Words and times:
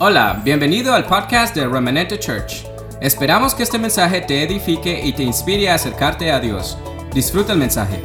Hola, 0.00 0.40
bienvenido 0.44 0.94
al 0.94 1.06
podcast 1.06 1.56
de 1.56 1.66
Remanente 1.66 2.20
Church. 2.20 2.62
Esperamos 3.00 3.52
que 3.52 3.64
este 3.64 3.80
mensaje 3.80 4.20
te 4.20 4.44
edifique 4.44 5.00
y 5.04 5.12
te 5.12 5.24
inspire 5.24 5.70
a 5.70 5.74
acercarte 5.74 6.30
a 6.30 6.38
Dios. 6.38 6.78
Disfruta 7.12 7.52
el 7.52 7.58
mensaje. 7.58 8.00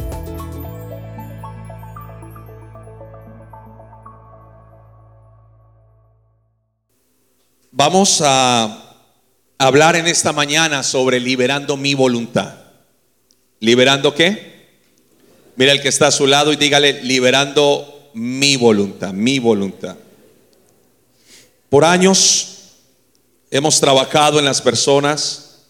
Vamos 7.72 8.24
a 8.26 9.06
hablar 9.60 9.96
en 9.96 10.08
esta 10.08 10.34
mañana 10.34 10.82
sobre 10.82 11.20
liberando 11.20 11.78
mi 11.78 11.94
voluntad. 11.94 12.56
¿Liberando 13.60 14.16
qué? 14.16 14.80
Mira 15.58 15.74
el 15.74 15.82
que 15.84 15.90
está 15.90 16.08
a 16.08 16.12
su 16.12 16.26
lado 16.26 16.52
y 16.52 16.56
dígale, 16.56 17.04
liberando 17.04 18.10
mi 18.16 18.58
voluntad, 18.58 19.14
mi 19.14 19.38
voluntad. 19.38 19.96
Por 21.74 21.86
años 21.86 22.50
hemos 23.50 23.80
trabajado 23.80 24.38
en 24.38 24.46
las 24.46 24.62
personas, 24.62 25.64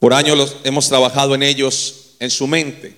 por 0.00 0.12
años 0.12 0.56
hemos 0.64 0.88
trabajado 0.88 1.36
en 1.36 1.44
ellos, 1.44 2.16
en 2.18 2.28
su 2.28 2.48
mente. 2.48 2.96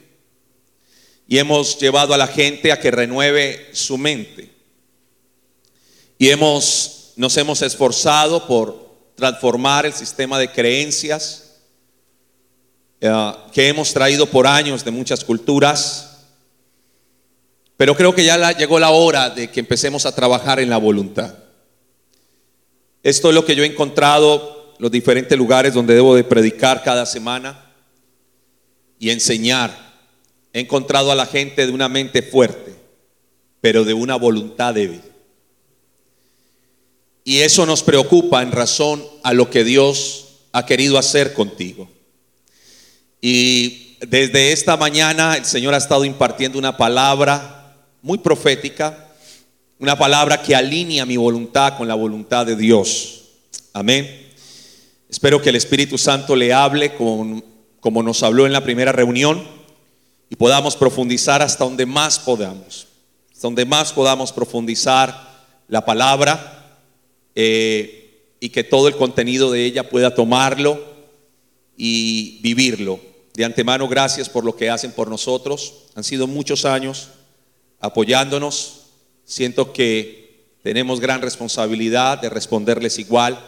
Y 1.29 1.37
hemos 1.37 1.79
llevado 1.79 2.15
a 2.15 2.17
la 2.17 2.29
gente 2.29 2.73
a 2.73 2.81
que 2.81 2.91
renueve 2.91 3.69
su 3.75 3.99
mente. 3.99 4.51
Y 6.17 6.31
hemos, 6.31 7.13
nos 7.17 7.37
hemos 7.37 7.61
esforzado 7.61 8.47
por 8.47 9.13
transformar 9.15 9.85
el 9.85 9.93
sistema 9.93 10.39
de 10.39 10.51
creencias 10.51 11.57
eh, 13.03 13.33
que 13.53 13.69
hemos 13.69 13.93
traído 13.93 14.25
por 14.25 14.47
años 14.47 14.83
de 14.83 14.93
muchas 14.93 15.23
culturas. 15.23 16.21
Pero 17.77 17.95
creo 17.95 18.15
que 18.15 18.25
ya 18.25 18.53
llegó 18.53 18.79
la 18.79 18.93
hora 18.93 19.29
de 19.29 19.51
que 19.51 19.61
empecemos 19.61 20.07
a 20.07 20.15
trabajar 20.15 20.59
en 20.59 20.71
la 20.71 20.79
voluntad. 20.79 21.42
Esto 23.03 23.29
es 23.29 23.35
lo 23.35 23.45
que 23.45 23.57
yo 23.57 23.65
he 23.65 23.67
encontrado 23.67 24.75
los 24.79 24.91
diferentes 24.91 25.37
lugares 25.37 25.75
donde 25.75 25.95
debo 25.95 26.15
de 26.15 26.25
predicar 26.25 26.83
cada 26.83 27.07
semana 27.07 27.73
y 28.99 29.11
enseñar. 29.11 29.93
He 30.53 30.61
encontrado 30.61 31.11
a 31.11 31.15
la 31.15 31.27
gente 31.27 31.67
de 31.67 31.73
una 31.73 31.89
mente 31.89 32.23
fuerte, 32.23 32.75
pero 33.61 33.85
de 33.85 33.95
una 33.95 34.17
voluntad 34.17 34.75
débil. 34.75 35.03
Y 37.25 37.39
eso 37.39 37.67
nos 37.67 37.83
preocupa 37.83 38.43
en 38.43 38.53
razón 38.53 39.05
a 39.23 39.33
lo 39.33 39.51
que 39.51 39.65
Dios 39.65 40.47
ha 40.53 40.67
querido 40.67 40.99
hacer 40.99 41.33
contigo. 41.33 41.89
Y 43.21 43.97
desde 44.01 44.53
esta 44.53 44.77
mañana 44.77 45.37
el 45.37 45.45
Señor 45.45 45.75
ha 45.75 45.79
estado 45.79 46.05
impartiendo 46.05 46.59
una 46.59 46.77
palabra 46.77 47.77
muy 48.03 48.19
profética, 48.19 49.12
una 49.83 49.99
palabra 49.99 50.41
que 50.41 50.55
alinea 50.55 51.05
mi 51.05 51.17
voluntad 51.17 51.77
con 51.77 51.89
la 51.89 51.97
voluntad 51.97 52.47
de 52.47 52.55
Dios. 52.55 53.23
Amén. 53.73 54.31
Espero 55.11 55.43
que 55.43 55.49
el 55.49 55.57
Espíritu 55.57 55.99
Santo 55.99 56.37
le 56.37 56.53
hable 56.53 56.95
con- 56.95 57.45
como 57.81 58.01
nos 58.01 58.23
habló 58.23 58.47
en 58.47 58.53
la 58.53 58.63
primera 58.63 58.93
reunión 58.93 59.43
y 60.31 60.37
podamos 60.37 60.77
profundizar 60.77 61.43
hasta 61.43 61.65
donde 61.65 61.85
más 61.85 62.21
podamos, 62.21 62.87
hasta 63.33 63.49
donde 63.49 63.65
más 63.65 63.93
podamos 63.93 64.31
profundizar 64.31 65.31
la 65.67 65.85
palabra 65.85 66.79
eh, 67.35 68.37
y 68.39 68.51
que 68.51 68.63
todo 68.63 68.87
el 68.87 68.95
contenido 68.95 69.51
de 69.51 69.65
ella 69.65 69.89
pueda 69.91 70.15
tomarlo 70.15 70.81
y 71.77 72.39
vivirlo. 72.41 73.01
De 73.35 73.45
antemano, 73.45 73.89
gracias 73.89 74.29
por 74.29 74.45
lo 74.45 74.55
que 74.55 74.71
hacen 74.71 74.93
por 74.93 75.09
nosotros. 75.09 75.75
Han 75.97 76.05
sido 76.05 76.29
muchos 76.29 76.65
años 76.67 77.09
apoyándonos. 77.81 78.82
Siento 79.25 79.73
que 79.73 80.23
tenemos 80.63 81.01
gran 81.01 81.23
responsabilidad 81.23 82.21
de 82.21 82.29
responderles 82.29 82.99
igual. 82.99 83.39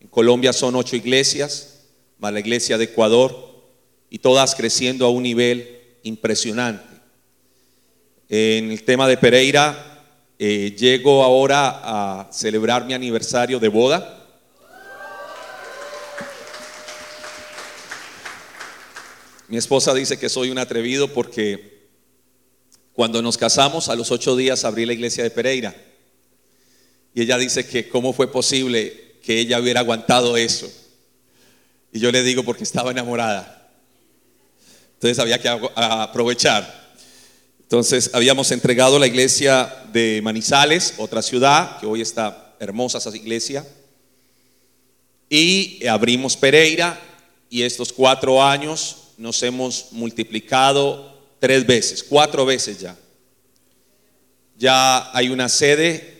En 0.00 0.08
Colombia 0.08 0.52
son 0.52 0.74
ocho 0.76 0.96
iglesias, 0.96 1.86
más 2.18 2.32
la 2.32 2.40
iglesia 2.40 2.78
de 2.78 2.84
Ecuador, 2.84 3.48
y 4.10 4.18
todas 4.18 4.54
creciendo 4.54 5.06
a 5.06 5.10
un 5.10 5.22
nivel 5.22 5.78
impresionante. 6.02 6.84
En 8.28 8.70
el 8.70 8.84
tema 8.84 9.08
de 9.08 9.16
Pereira, 9.16 10.04
eh, 10.38 10.74
llego 10.78 11.24
ahora 11.24 11.80
a 11.82 12.32
celebrar 12.32 12.84
mi 12.84 12.94
aniversario 12.94 13.58
de 13.58 13.68
boda. 13.68 14.14
Mi 19.48 19.56
esposa 19.56 19.94
dice 19.94 20.18
que 20.18 20.28
soy 20.28 20.50
un 20.50 20.58
atrevido 20.58 21.08
porque 21.08 21.67
cuando 22.98 23.22
nos 23.22 23.38
casamos 23.38 23.88
a 23.88 23.94
los 23.94 24.10
ocho 24.10 24.34
días 24.34 24.64
abrí 24.64 24.84
la 24.84 24.92
iglesia 24.92 25.22
de 25.22 25.30
Pereira. 25.30 25.72
Y 27.14 27.22
ella 27.22 27.38
dice 27.38 27.64
que 27.64 27.88
cómo 27.88 28.12
fue 28.12 28.32
posible 28.32 29.20
que 29.22 29.38
ella 29.38 29.60
hubiera 29.60 29.78
aguantado 29.78 30.36
eso. 30.36 30.68
Y 31.92 32.00
yo 32.00 32.10
le 32.10 32.24
digo 32.24 32.42
porque 32.42 32.64
estaba 32.64 32.90
enamorada. 32.90 33.70
Entonces 34.94 35.16
había 35.20 35.40
que 35.40 35.48
aprovechar. 35.76 36.96
Entonces 37.60 38.10
habíamos 38.14 38.50
entregado 38.50 38.98
la 38.98 39.06
iglesia 39.06 39.72
de 39.92 40.20
Manizales, 40.20 40.94
otra 40.98 41.22
ciudad, 41.22 41.78
que 41.78 41.86
hoy 41.86 42.00
está 42.00 42.56
hermosa 42.58 42.98
esa 42.98 43.16
iglesia. 43.16 43.64
Y 45.30 45.86
abrimos 45.86 46.36
Pereira 46.36 47.00
y 47.48 47.62
estos 47.62 47.92
cuatro 47.92 48.42
años 48.42 49.12
nos 49.18 49.40
hemos 49.44 49.92
multiplicado 49.92 51.07
tres 51.38 51.66
veces, 51.66 52.02
cuatro 52.04 52.44
veces 52.46 52.80
ya. 52.80 52.96
Ya 54.56 55.16
hay 55.16 55.28
una 55.28 55.48
sede 55.48 56.16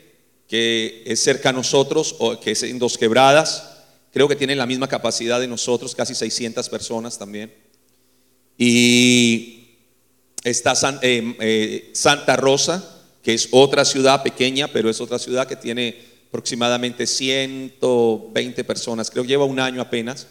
que 0.46 1.02
es 1.06 1.20
cerca 1.20 1.50
a 1.50 1.52
nosotros, 1.52 2.16
o 2.18 2.38
que 2.40 2.52
es 2.52 2.62
en 2.62 2.78
Dos 2.78 2.96
Quebradas. 2.96 3.64
Creo 4.12 4.28
que 4.28 4.36
tiene 4.36 4.56
la 4.56 4.66
misma 4.66 4.88
capacidad 4.88 5.38
de 5.40 5.48
nosotros, 5.48 5.94
casi 5.94 6.14
600 6.14 6.68
personas 6.68 7.18
también. 7.18 7.52
Y 8.56 9.76
está 10.44 10.74
San- 10.74 10.98
eh, 11.02 11.36
eh, 11.40 11.90
Santa 11.94 12.36
Rosa, 12.36 12.96
que 13.22 13.34
es 13.34 13.48
otra 13.50 13.84
ciudad 13.84 14.22
pequeña, 14.22 14.68
pero 14.68 14.88
es 14.88 15.00
otra 15.00 15.18
ciudad 15.18 15.46
que 15.46 15.56
tiene 15.56 15.96
aproximadamente 16.28 17.06
120 17.06 18.64
personas, 18.64 19.10
creo 19.10 19.22
que 19.24 19.28
lleva 19.28 19.44
un 19.44 19.60
año 19.60 19.80
apenas. 19.80 20.26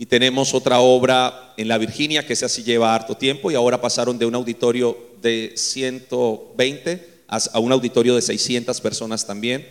Y 0.00 0.06
tenemos 0.06 0.54
otra 0.54 0.80
obra 0.80 1.52
en 1.58 1.68
la 1.68 1.76
Virginia, 1.76 2.26
que 2.26 2.32
esa 2.32 2.48
sí 2.48 2.62
lleva 2.62 2.94
harto 2.94 3.18
tiempo, 3.18 3.50
y 3.50 3.54
ahora 3.54 3.82
pasaron 3.82 4.18
de 4.18 4.24
un 4.24 4.34
auditorio 4.34 4.96
de 5.20 5.52
120 5.54 7.06
a, 7.28 7.38
a 7.52 7.58
un 7.58 7.70
auditorio 7.70 8.14
de 8.14 8.22
600 8.22 8.80
personas 8.80 9.26
también. 9.26 9.68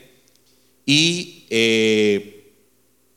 Y 0.85 1.45
eh, 1.49 2.53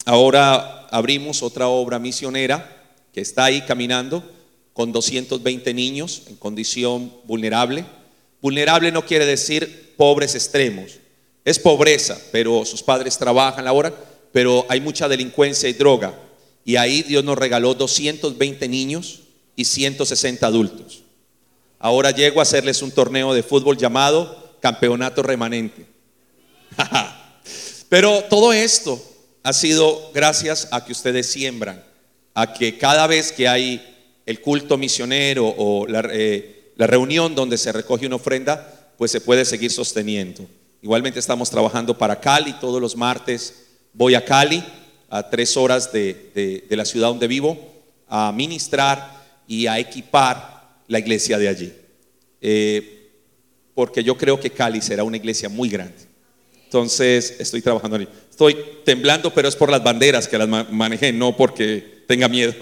ahora 0.06 0.86
abrimos 0.86 1.42
otra 1.42 1.68
obra 1.68 1.98
misionera 1.98 2.94
que 3.12 3.20
está 3.20 3.44
ahí 3.44 3.60
caminando 3.60 4.24
con 4.72 4.90
220 4.90 5.74
niños 5.74 6.22
en 6.28 6.36
condición 6.36 7.12
vulnerable. 7.24 7.84
Vulnerable 8.40 8.90
no 8.90 9.04
quiere 9.04 9.26
decir 9.26 9.92
pobres 9.98 10.34
extremos, 10.34 10.92
es 11.44 11.58
pobreza, 11.58 12.18
pero 12.32 12.64
sus 12.64 12.82
padres 12.82 13.18
trabajan, 13.18 13.66
laboran, 13.66 13.94
pero 14.32 14.64
hay 14.70 14.80
mucha 14.80 15.08
delincuencia 15.08 15.68
y 15.68 15.74
droga. 15.74 16.18
Y 16.64 16.76
ahí 16.76 17.02
Dios 17.02 17.24
nos 17.24 17.38
regaló 17.38 17.74
220 17.74 18.68
niños 18.68 19.20
y 19.56 19.64
160 19.64 20.46
adultos. 20.46 21.02
Ahora 21.78 22.10
llego 22.12 22.40
a 22.40 22.44
hacerles 22.44 22.82
un 22.82 22.92
torneo 22.92 23.34
de 23.34 23.42
fútbol 23.42 23.76
llamado 23.76 24.56
Campeonato 24.60 25.22
Remanente. 25.22 25.86
Pero 27.88 28.22
todo 28.30 28.52
esto 28.52 29.02
ha 29.42 29.52
sido 29.52 30.10
gracias 30.14 30.68
a 30.70 30.84
que 30.84 30.92
ustedes 30.92 31.26
siembran, 31.26 31.84
a 32.34 32.52
que 32.52 32.78
cada 32.78 33.06
vez 33.06 33.32
que 33.32 33.48
hay 33.48 33.88
el 34.24 34.40
culto 34.40 34.78
misionero 34.78 35.52
o 35.56 35.86
la, 35.88 36.08
eh, 36.12 36.72
la 36.76 36.86
reunión 36.86 37.34
donde 37.34 37.58
se 37.58 37.72
recoge 37.72 38.06
una 38.06 38.16
ofrenda, 38.16 38.92
pues 38.96 39.10
se 39.10 39.20
puede 39.20 39.44
seguir 39.44 39.72
sosteniendo. 39.72 40.46
Igualmente 40.80 41.18
estamos 41.18 41.50
trabajando 41.50 41.98
para 41.98 42.20
Cali, 42.20 42.52
todos 42.54 42.80
los 42.80 42.96
martes 42.96 43.62
voy 43.92 44.14
a 44.14 44.24
Cali, 44.24 44.64
a 45.14 45.28
tres 45.28 45.56
horas 45.58 45.92
de, 45.92 46.30
de- 46.34 46.64
de 46.68 46.76
la 46.76 46.86
ciudad 46.86 47.08
donde 47.08 47.26
vivo, 47.28 47.58
a 48.08 48.32
ministrar 48.32 49.22
y 49.46 49.66
a 49.66 49.78
equipar 49.78 50.78
la 50.88 50.98
iglesia 50.98 51.36
de 51.38 51.48
allí. 51.48 51.72
Eh, 52.40 53.10
porque 53.74 54.02
yo 54.02 54.16
creo 54.16 54.40
que 54.40 54.48
Cali 54.50 54.80
será 54.80 55.04
una 55.04 55.18
iglesia 55.18 55.48
muy 55.50 55.68
grande. 55.68 55.94
Entonces 56.64 57.36
estoy 57.38 57.60
trabajando 57.60 57.96
en 57.96 58.02
ello. 58.02 58.10
Estoy 58.30 58.56
temblando, 58.84 59.32
pero 59.34 59.48
es 59.48 59.56
por 59.56 59.70
las 59.70 59.82
banderas 59.84 60.26
que 60.26 60.38
las 60.38 60.48
ma- 60.48 60.66
manejé, 60.70 61.12
no 61.12 61.36
porque 61.36 62.02
tenga 62.08 62.28
miedo. 62.28 62.54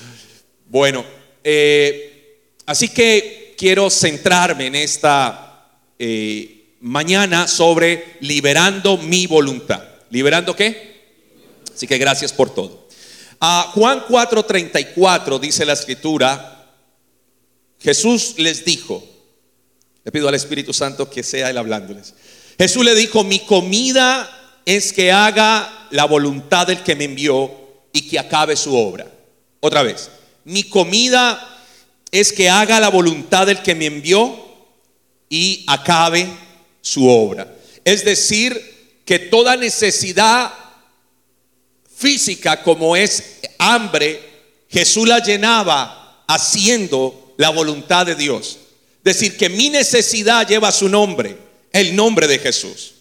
bueno, 0.68 1.04
eh, 1.44 2.46
así 2.64 2.88
que 2.88 3.54
quiero 3.58 3.90
centrarme 3.90 4.66
en 4.66 4.74
esta 4.76 5.68
eh, 5.98 6.76
mañana 6.80 7.46
sobre 7.46 8.16
liberando 8.20 8.96
mi 8.96 9.26
voluntad. 9.26 9.82
¿Liberando 10.10 10.56
qué? 10.56 10.91
Así 11.74 11.86
que 11.86 11.98
gracias 11.98 12.32
por 12.32 12.52
todo. 12.54 12.88
A 13.40 13.72
Juan 13.74 14.04
4:34 14.08 15.40
dice 15.40 15.64
la 15.64 15.72
escritura, 15.72 16.76
Jesús 17.80 18.34
les 18.38 18.64
dijo, 18.64 19.02
le 20.04 20.12
pido 20.12 20.28
al 20.28 20.34
Espíritu 20.34 20.72
Santo 20.72 21.10
que 21.10 21.22
sea 21.22 21.50
Él 21.50 21.58
hablándoles. 21.58 22.14
Jesús 22.58 22.84
le 22.84 22.94
dijo, 22.94 23.24
mi 23.24 23.40
comida 23.40 24.60
es 24.64 24.92
que 24.92 25.10
haga 25.10 25.88
la 25.90 26.04
voluntad 26.04 26.66
del 26.66 26.82
que 26.82 26.94
me 26.94 27.04
envió 27.04 27.50
y 27.92 28.08
que 28.08 28.18
acabe 28.18 28.56
su 28.56 28.76
obra. 28.76 29.06
Otra 29.60 29.82
vez, 29.82 30.10
mi 30.44 30.64
comida 30.64 31.48
es 32.10 32.32
que 32.32 32.48
haga 32.48 32.78
la 32.78 32.90
voluntad 32.90 33.46
del 33.46 33.62
que 33.62 33.74
me 33.74 33.86
envió 33.86 34.36
y 35.28 35.64
acabe 35.66 36.28
su 36.80 37.08
obra. 37.08 37.52
Es 37.84 38.04
decir, 38.04 39.00
que 39.04 39.18
toda 39.18 39.56
necesidad 39.56 40.52
física 42.02 42.62
como 42.62 42.96
es 42.96 43.38
hambre, 43.58 44.20
Jesús 44.68 45.08
la 45.08 45.20
llenaba 45.20 46.24
haciendo 46.26 47.34
la 47.36 47.50
voluntad 47.50 48.04
de 48.04 48.16
Dios. 48.16 48.58
Decir 49.04 49.36
que 49.36 49.48
mi 49.48 49.70
necesidad 49.70 50.46
lleva 50.46 50.72
su 50.72 50.88
nombre, 50.88 51.38
el 51.72 51.94
nombre 51.94 52.26
de 52.26 52.40
Jesús. 52.40 52.94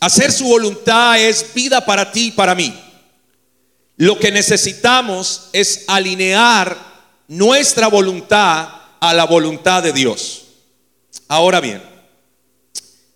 Hacer 0.00 0.30
su 0.32 0.44
voluntad 0.44 1.20
es 1.20 1.52
vida 1.52 1.84
para 1.84 2.12
ti 2.12 2.26
y 2.26 2.30
para 2.30 2.54
mí. 2.54 2.72
Lo 3.96 4.16
que 4.18 4.30
necesitamos 4.30 5.48
es 5.52 5.84
alinear 5.88 6.78
nuestra 7.26 7.88
voluntad 7.88 8.68
a 9.00 9.14
la 9.14 9.24
voluntad 9.24 9.82
de 9.82 9.92
Dios. 9.92 10.44
Ahora 11.26 11.60
bien, 11.60 11.82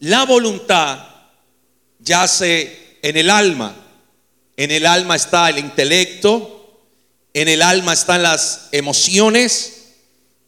la 0.00 0.24
voluntad 0.24 1.06
yace 2.00 2.98
en 3.02 3.16
el 3.16 3.30
alma. 3.30 3.81
En 4.62 4.70
el 4.70 4.86
alma 4.86 5.16
está 5.16 5.50
el 5.50 5.58
intelecto, 5.58 6.78
en 7.34 7.48
el 7.48 7.62
alma 7.62 7.94
están 7.94 8.22
las 8.22 8.68
emociones 8.70 9.88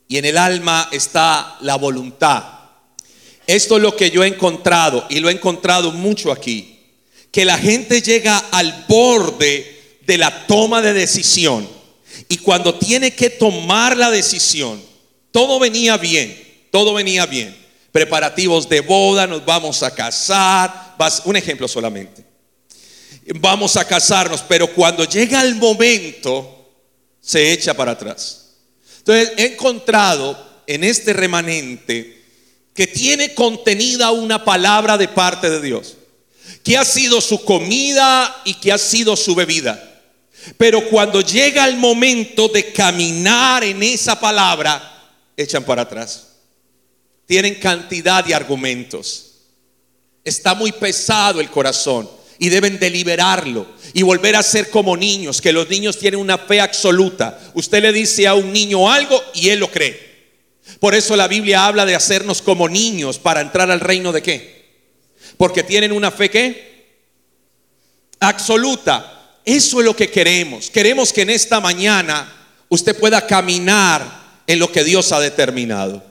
y 0.06 0.19
en 0.19 0.25
el 0.25 0.38
alma 0.38 0.88
está 0.93 1.56
la 1.62 1.75
voluntad. 1.75 2.44
Esto 3.49 3.76
es 3.76 3.82
lo 3.82 3.96
que 3.96 4.12
yo 4.12 4.22
he 4.22 4.28
encontrado 4.28 5.05
y 5.11 5.19
lo 5.19 5.28
he 5.28 5.32
encontrado 5.32 5.90
mucho 5.90 6.31
aquí. 6.31 6.78
Que 7.32 7.44
la 7.44 7.58
gente 7.58 8.02
llega 8.02 8.38
al 8.52 8.84
borde 8.87 9.99
de 10.06 10.17
la 10.17 10.46
toma 10.46 10.81
de 10.81 10.93
decisión 10.93 11.69
y 12.28 12.37
cuando 12.37 12.76
tiene 12.76 13.17
que 13.17 13.31
tomar 13.31 13.96
la 13.96 14.12
decisión, 14.12 14.81
todo 15.32 15.58
venía 15.58 15.96
bien, 15.96 16.40
todo 16.70 16.94
venía 16.94 17.26
bien. 17.26 17.52
Preparativos 17.90 18.69
de 18.69 18.81
boda, 18.81 19.26
nos 19.26 19.44
vamos 19.44 19.82
a 19.82 19.93
casar, 19.93 20.94
un 21.25 21.34
ejemplo 21.34 21.67
solamente. 21.67 22.24
Vamos 23.26 23.76
a 23.76 23.87
casarnos, 23.87 24.43
pero 24.43 24.73
cuando 24.75 25.05
llega 25.05 25.43
el 25.43 25.55
momento, 25.55 26.69
se 27.21 27.53
echa 27.53 27.73
para 27.75 27.93
atrás. 27.93 28.50
Entonces, 28.99 29.32
he 29.38 29.53
encontrado 29.53 30.62
en 30.67 30.85
este 30.85 31.12
remanente 31.12 32.23
que 32.75 32.87
tiene 32.87 33.35
contenida 33.35 34.11
una 34.11 34.44
palabra 34.44 34.99
de 34.99 35.09
parte 35.09 35.49
de 35.49 35.62
Dios, 35.62 35.97
que 36.62 36.76
ha 36.76 36.85
sido 36.85 37.21
su 37.21 37.44
comida 37.44 38.43
y 38.44 38.55
que 38.55 38.73
ha 38.73 38.79
sido 38.79 39.17
su 39.17 39.35
bebida. 39.35 40.03
Pero 40.59 40.88
cuando 40.91 41.23
llega 41.23 41.67
el 41.67 41.77
momento 41.77 42.49
de 42.49 42.73
caminar 42.73 43.65
en 43.65 43.82
esa 43.82 44.20
palabra, 44.20 45.12
echan 45.37 45.65
para 45.65 45.82
atrás. 45.82 46.29
Tienen 47.27 47.55
cantidad 47.55 48.23
de 48.23 48.35
argumentos. 48.35 49.31
Está 50.23 50.55
muy 50.55 50.73
pesado 50.73 51.41
el 51.41 51.50
corazón 51.50 52.09
y 52.38 52.48
deben 52.48 52.78
deliberarlo 52.78 53.66
y 53.92 54.02
volver 54.02 54.36
a 54.36 54.42
ser 54.42 54.70
como 54.70 54.96
niños, 54.96 55.40
que 55.40 55.52
los 55.52 55.69
niños 55.69 55.98
tienen 55.98 56.20
una 56.20 56.38
fe 56.38 56.60
absoluta. 56.60 57.38
Usted 57.54 57.82
le 57.82 57.92
dice 57.92 58.26
a 58.26 58.34
un 58.34 58.52
niño 58.52 58.90
algo 58.90 59.22
y 59.34 59.50
él 59.50 59.60
lo 59.60 59.70
cree. 59.70 60.14
Por 60.81 60.94
eso 60.94 61.16
la 61.16 61.28
Biblia 61.28 61.66
habla 61.66 61.86
de 61.86 61.94
hacernos 61.94 62.42
como 62.42 62.69
niños 62.69 63.19
para 63.19 63.40
entrar 63.40 63.70
al 63.70 63.81
reino 63.81 64.12
de 64.12 64.22
qué? 64.22 64.64
Porque 65.36 65.62
tienen 65.62 65.92
una 65.92 66.10
fe 66.10 66.31
qué? 66.31 66.75
Absoluta. 68.20 69.38
Eso 69.44 69.81
es 69.81 69.86
lo 69.86 69.94
que 69.94 70.10
queremos. 70.10 70.70
Queremos 70.70 71.12
que 71.12 71.22
en 71.22 71.31
esta 71.31 71.60
mañana 71.60 72.32
usted 72.69 72.98
pueda 72.98 73.26
caminar 73.26 74.42
en 74.46 74.58
lo 74.58 74.72
que 74.72 74.84
Dios 74.84 75.12
ha 75.12 75.20
determinado. 75.20 76.02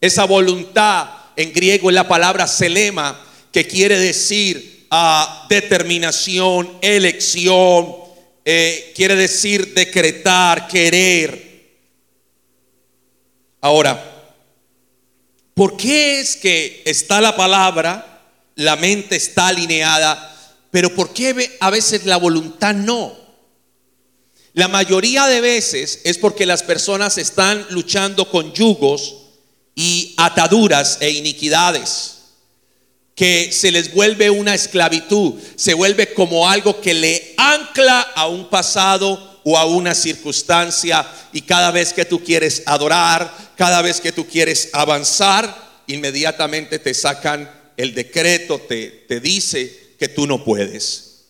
Esa 0.00 0.24
voluntad 0.24 1.08
en 1.36 1.52
griego 1.52 1.90
es 1.90 1.94
la 1.94 2.08
palabra 2.08 2.46
selema, 2.46 3.24
que 3.52 3.66
quiere 3.66 3.98
decir 3.98 4.77
ah, 4.90 5.46
determinación, 5.48 6.78
elección, 6.80 7.94
eh, 8.44 8.92
quiere 8.94 9.16
decir 9.16 9.74
decretar, 9.74 10.68
querer. 10.68 11.46
Ahora, 13.60 14.32
¿por 15.54 15.76
qué 15.76 16.20
es 16.20 16.36
que 16.36 16.82
está 16.84 17.20
la 17.20 17.36
palabra, 17.36 18.22
la 18.54 18.76
mente 18.76 19.16
está 19.16 19.48
alineada, 19.48 20.36
pero 20.70 20.94
por 20.94 21.12
qué 21.12 21.56
a 21.60 21.70
veces 21.70 22.06
la 22.06 22.16
voluntad 22.16 22.74
no? 22.74 23.16
La 24.54 24.68
mayoría 24.68 25.26
de 25.26 25.40
veces 25.40 26.00
es 26.04 26.18
porque 26.18 26.46
las 26.46 26.62
personas 26.62 27.18
están 27.18 27.66
luchando 27.70 28.30
con 28.30 28.52
yugos 28.52 29.16
y 29.74 30.14
ataduras 30.16 30.98
e 31.00 31.10
iniquidades 31.10 32.17
que 33.18 33.50
se 33.50 33.72
les 33.72 33.92
vuelve 33.92 34.30
una 34.30 34.54
esclavitud, 34.54 35.34
se 35.56 35.74
vuelve 35.74 36.14
como 36.14 36.48
algo 36.48 36.80
que 36.80 36.94
le 36.94 37.34
ancla 37.36 38.00
a 38.14 38.28
un 38.28 38.48
pasado 38.48 39.40
o 39.42 39.58
a 39.58 39.64
una 39.64 39.92
circunstancia 39.96 41.04
y 41.32 41.40
cada 41.40 41.72
vez 41.72 41.92
que 41.92 42.04
tú 42.04 42.22
quieres 42.22 42.62
adorar, 42.64 43.28
cada 43.56 43.82
vez 43.82 44.00
que 44.00 44.12
tú 44.12 44.24
quieres 44.24 44.70
avanzar, 44.72 45.82
inmediatamente 45.88 46.78
te 46.78 46.94
sacan 46.94 47.50
el 47.76 47.92
decreto, 47.92 48.60
te, 48.60 48.86
te 49.08 49.18
dice 49.18 49.94
que 49.98 50.06
tú 50.06 50.24
no 50.24 50.44
puedes. 50.44 51.24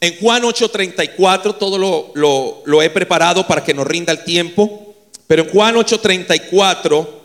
En 0.00 0.18
Juan 0.18 0.42
8:34, 0.42 1.56
todo 1.56 1.78
lo, 1.78 2.10
lo, 2.16 2.64
lo 2.66 2.82
he 2.82 2.90
preparado 2.90 3.46
para 3.46 3.62
que 3.62 3.74
nos 3.74 3.86
rinda 3.86 4.12
el 4.12 4.24
tiempo, 4.24 4.96
pero 5.28 5.44
en 5.44 5.50
Juan 5.50 5.76
8:34 5.76 7.21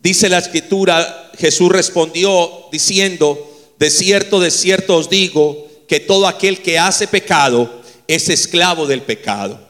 dice 0.00 0.28
la 0.28 0.38
escritura, 0.38 1.32
Jesús 1.38 1.70
respondió 1.70 2.66
diciendo, 2.72 3.44
de 3.78 3.90
cierto, 3.90 4.40
de 4.40 4.50
cierto 4.50 4.96
os 4.96 5.08
digo, 5.08 5.68
que 5.86 6.00
todo 6.00 6.26
aquel 6.26 6.60
que 6.60 6.78
hace 6.78 7.06
pecado 7.08 7.82
es 8.06 8.28
esclavo 8.28 8.86
del 8.86 9.02
pecado. 9.02 9.60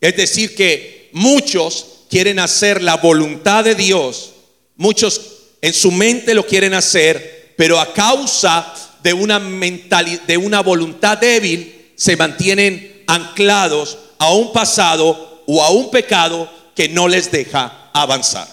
Es 0.00 0.16
decir, 0.16 0.54
que 0.54 1.08
muchos 1.12 1.86
quieren 2.10 2.38
hacer 2.38 2.82
la 2.82 2.96
voluntad 2.96 3.64
de 3.64 3.74
Dios, 3.74 4.32
muchos 4.76 5.20
en 5.62 5.72
su 5.72 5.90
mente 5.90 6.34
lo 6.34 6.46
quieren 6.46 6.74
hacer, 6.74 7.54
pero 7.56 7.80
a 7.80 7.92
causa 7.92 8.74
de 9.02 9.12
una 9.12 9.38
mentalidad, 9.38 10.20
de 10.22 10.36
una 10.36 10.60
voluntad 10.60 11.18
débil, 11.18 11.92
se 11.96 12.16
mantienen 12.16 13.04
anclados 13.06 13.98
a 14.18 14.32
un 14.32 14.52
pasado 14.52 15.42
o 15.46 15.62
a 15.62 15.70
un 15.70 15.90
pecado 15.90 16.50
que 16.74 16.88
no 16.88 17.08
les 17.08 17.30
deja 17.30 17.90
avanzar. 17.92 18.48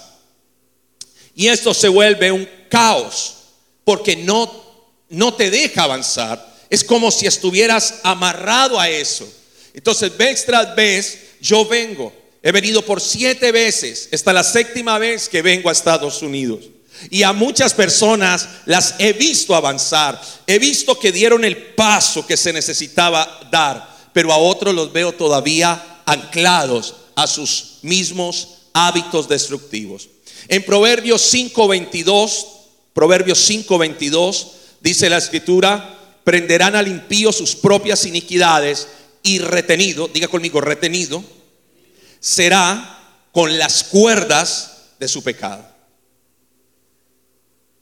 Y 1.34 1.48
esto 1.48 1.72
se 1.74 1.88
vuelve 1.88 2.32
un 2.32 2.48
caos, 2.68 3.34
porque 3.84 4.16
no, 4.16 4.50
no 5.08 5.34
te 5.34 5.50
deja 5.50 5.84
avanzar. 5.84 6.52
Es 6.70 6.84
como 6.84 7.10
si 7.10 7.26
estuvieras 7.26 8.00
amarrado 8.02 8.78
a 8.78 8.88
eso. 8.88 9.30
Entonces, 9.74 10.16
vez 10.16 10.44
tras 10.46 10.74
vez, 10.74 11.18
yo 11.40 11.66
vengo 11.66 12.12
He 12.42 12.50
venido 12.50 12.84
por 12.84 13.00
siete 13.00 13.52
veces, 13.52 14.08
esta 14.10 14.32
la 14.32 14.42
séptima 14.42 14.98
vez 14.98 15.28
que 15.28 15.42
vengo 15.42 15.68
a 15.68 15.72
Estados 15.72 16.22
Unidos. 16.22 16.64
Y 17.08 17.22
a 17.22 17.32
muchas 17.32 17.72
personas 17.72 18.48
las 18.66 18.96
he 18.98 19.12
visto 19.12 19.54
avanzar, 19.54 20.20
he 20.46 20.58
visto 20.58 20.98
que 20.98 21.12
dieron 21.12 21.44
el 21.44 21.56
paso 21.56 22.26
que 22.26 22.36
se 22.36 22.52
necesitaba 22.52 23.40
dar, 23.50 23.96
pero 24.12 24.32
a 24.32 24.38
otros 24.38 24.74
los 24.74 24.92
veo 24.92 25.12
todavía 25.12 26.00
anclados 26.04 26.96
a 27.14 27.28
sus 27.28 27.78
mismos 27.82 28.48
hábitos 28.72 29.28
destructivos. 29.28 30.08
En 30.48 30.64
Proverbios 30.64 31.22
5:22, 31.22 32.46
Proverbios 32.92 33.38
5:22 33.48 34.46
dice 34.80 35.08
la 35.08 35.18
escritura, 35.18 35.98
prenderán 36.24 36.76
al 36.76 36.88
impío 36.88 37.32
sus 37.32 37.56
propias 37.56 38.04
iniquidades 38.04 38.88
y 39.22 39.38
retenido, 39.38 40.08
diga 40.08 40.28
conmigo, 40.28 40.60
retenido 40.60 41.22
será 42.22 43.26
con 43.32 43.58
las 43.58 43.82
cuerdas 43.82 44.92
de 45.00 45.08
su 45.08 45.24
pecado. 45.24 45.66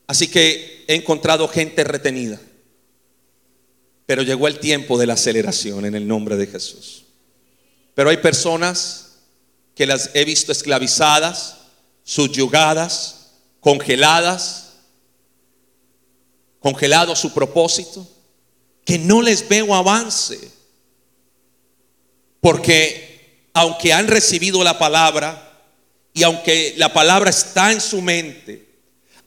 Así 0.06 0.28
que 0.28 0.84
he 0.88 0.94
encontrado 0.94 1.46
gente 1.46 1.84
retenida. 1.84 2.40
Pero 4.06 4.22
llegó 4.22 4.48
el 4.48 4.58
tiempo 4.58 4.98
de 4.98 5.06
la 5.06 5.12
aceleración 5.12 5.84
en 5.84 5.94
el 5.94 6.08
nombre 6.08 6.36
de 6.36 6.46
Jesús. 6.46 7.04
Pero 7.94 8.08
hay 8.08 8.16
personas 8.16 9.18
que 9.74 9.86
las 9.86 10.10
he 10.14 10.24
visto 10.24 10.52
esclavizadas, 10.52 11.58
subyugadas, 12.10 13.30
congeladas, 13.60 14.72
congelado 16.58 17.14
su 17.14 17.32
propósito, 17.32 18.04
que 18.84 18.98
no 18.98 19.22
les 19.22 19.48
veo 19.48 19.72
avance. 19.72 20.40
Porque 22.40 23.48
aunque 23.54 23.92
han 23.92 24.08
recibido 24.08 24.64
la 24.64 24.76
palabra 24.76 25.62
y 26.12 26.24
aunque 26.24 26.74
la 26.78 26.92
palabra 26.92 27.30
está 27.30 27.70
en 27.70 27.80
su 27.80 28.02
mente, 28.02 28.66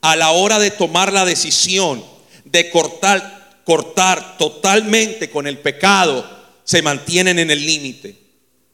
a 0.02 0.18
la 0.18 0.32
hora 0.32 0.60
de 0.60 0.70
tomar 0.70 1.14
la 1.14 1.24
decisión 1.24 2.04
de 2.44 2.70
cortar 2.70 3.62
cortar 3.64 4.38
totalmente 4.38 5.30
con 5.30 5.48
el 5.48 5.58
pecado, 5.58 6.30
se 6.66 6.82
mantienen 6.82 7.40
en 7.40 7.50
el 7.50 7.66
límite. 7.66 8.18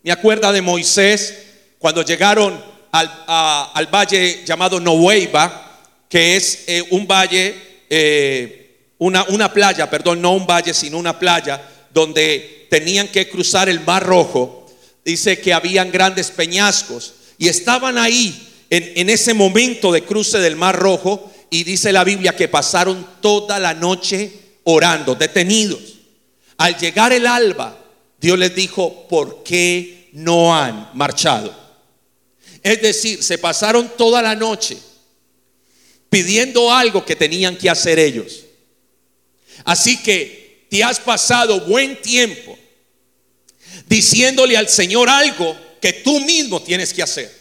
Me 0.01 0.11
acuerda 0.11 0.51
de 0.51 0.63
Moisés 0.63 1.43
cuando 1.77 2.01
llegaron 2.01 2.59
al, 2.91 3.87
valle 3.87 4.43
llamado 4.45 4.79
Nohueiba, 4.79 5.81
que 6.07 6.35
es 6.35 6.63
eh, 6.67 6.83
un 6.91 7.07
valle, 7.07 7.55
eh, 7.89 8.93
una, 8.97 9.23
una 9.25 9.51
playa, 9.53 9.89
perdón, 9.89 10.21
no 10.21 10.33
un 10.33 10.47
valle, 10.47 10.73
sino 10.73 10.97
una 10.97 11.17
playa, 11.17 11.61
donde 11.93 12.67
tenían 12.69 13.07
que 13.07 13.29
cruzar 13.29 13.69
el 13.69 13.79
Mar 13.81 14.03
Rojo. 14.03 14.67
Dice 15.05 15.39
que 15.39 15.53
habían 15.53 15.91
grandes 15.91 16.31
peñascos 16.31 17.13
y 17.37 17.47
estaban 17.47 17.97
ahí 17.97 18.47
en, 18.69 18.91
en 18.95 19.09
ese 19.09 19.33
momento 19.33 19.91
de 19.91 20.03
cruce 20.03 20.39
del 20.39 20.55
Mar 20.55 20.75
Rojo 20.75 21.31
y 21.49 21.63
dice 21.63 21.91
la 21.91 22.03
Biblia 22.03 22.35
que 22.35 22.47
pasaron 22.47 23.05
toda 23.21 23.59
la 23.59 23.73
noche 23.73 24.31
orando, 24.63 25.15
detenidos. 25.15 25.79
Al 26.57 26.77
llegar 26.77 27.13
el 27.13 27.25
alba, 27.25 27.77
Dios 28.19 28.37
les 28.37 28.53
dijo, 28.53 29.07
¿por 29.07 29.43
qué 29.43 30.09
no 30.13 30.55
han 30.55 30.89
marchado? 30.93 31.68
Es 32.63 32.81
decir, 32.81 33.23
se 33.23 33.37
pasaron 33.37 33.91
toda 33.97 34.21
la 34.21 34.35
noche 34.35 34.77
pidiendo 36.09 36.73
algo 36.73 37.05
que 37.05 37.15
tenían 37.15 37.57
que 37.57 37.69
hacer 37.69 37.99
ellos. 37.99 38.45
Así 39.65 40.01
que 40.01 40.67
te 40.69 40.83
has 40.83 40.99
pasado 40.99 41.61
buen 41.61 42.01
tiempo 42.01 42.57
diciéndole 43.87 44.57
al 44.57 44.69
Señor 44.69 45.09
algo 45.09 45.57
que 45.81 45.93
tú 45.93 46.19
mismo 46.21 46.61
tienes 46.61 46.93
que 46.93 47.03
hacer. 47.03 47.39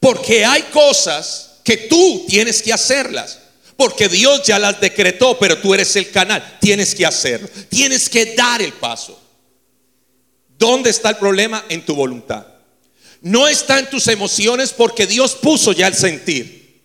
Porque 0.00 0.44
hay 0.44 0.62
cosas 0.64 1.60
que 1.64 1.76
tú 1.76 2.24
tienes 2.28 2.62
que 2.62 2.72
hacerlas. 2.72 3.40
Porque 3.76 4.08
Dios 4.08 4.42
ya 4.44 4.58
las 4.58 4.80
decretó, 4.80 5.38
pero 5.38 5.58
tú 5.58 5.74
eres 5.74 5.94
el 5.96 6.10
canal. 6.10 6.58
Tienes 6.60 6.94
que 6.94 7.04
hacerlo. 7.04 7.48
Tienes 7.68 8.08
que 8.08 8.34
dar 8.34 8.62
el 8.62 8.72
paso. 8.72 9.20
¿Dónde 10.58 10.90
está 10.90 11.10
el 11.10 11.16
problema? 11.16 11.64
En 11.68 11.84
tu 11.84 11.94
voluntad. 11.94 12.46
No 13.20 13.48
está 13.48 13.78
en 13.78 13.90
tus 13.90 14.08
emociones 14.08 14.72
porque 14.72 15.06
Dios 15.06 15.34
puso 15.34 15.72
ya 15.72 15.86
el 15.86 15.94
sentir. 15.94 16.82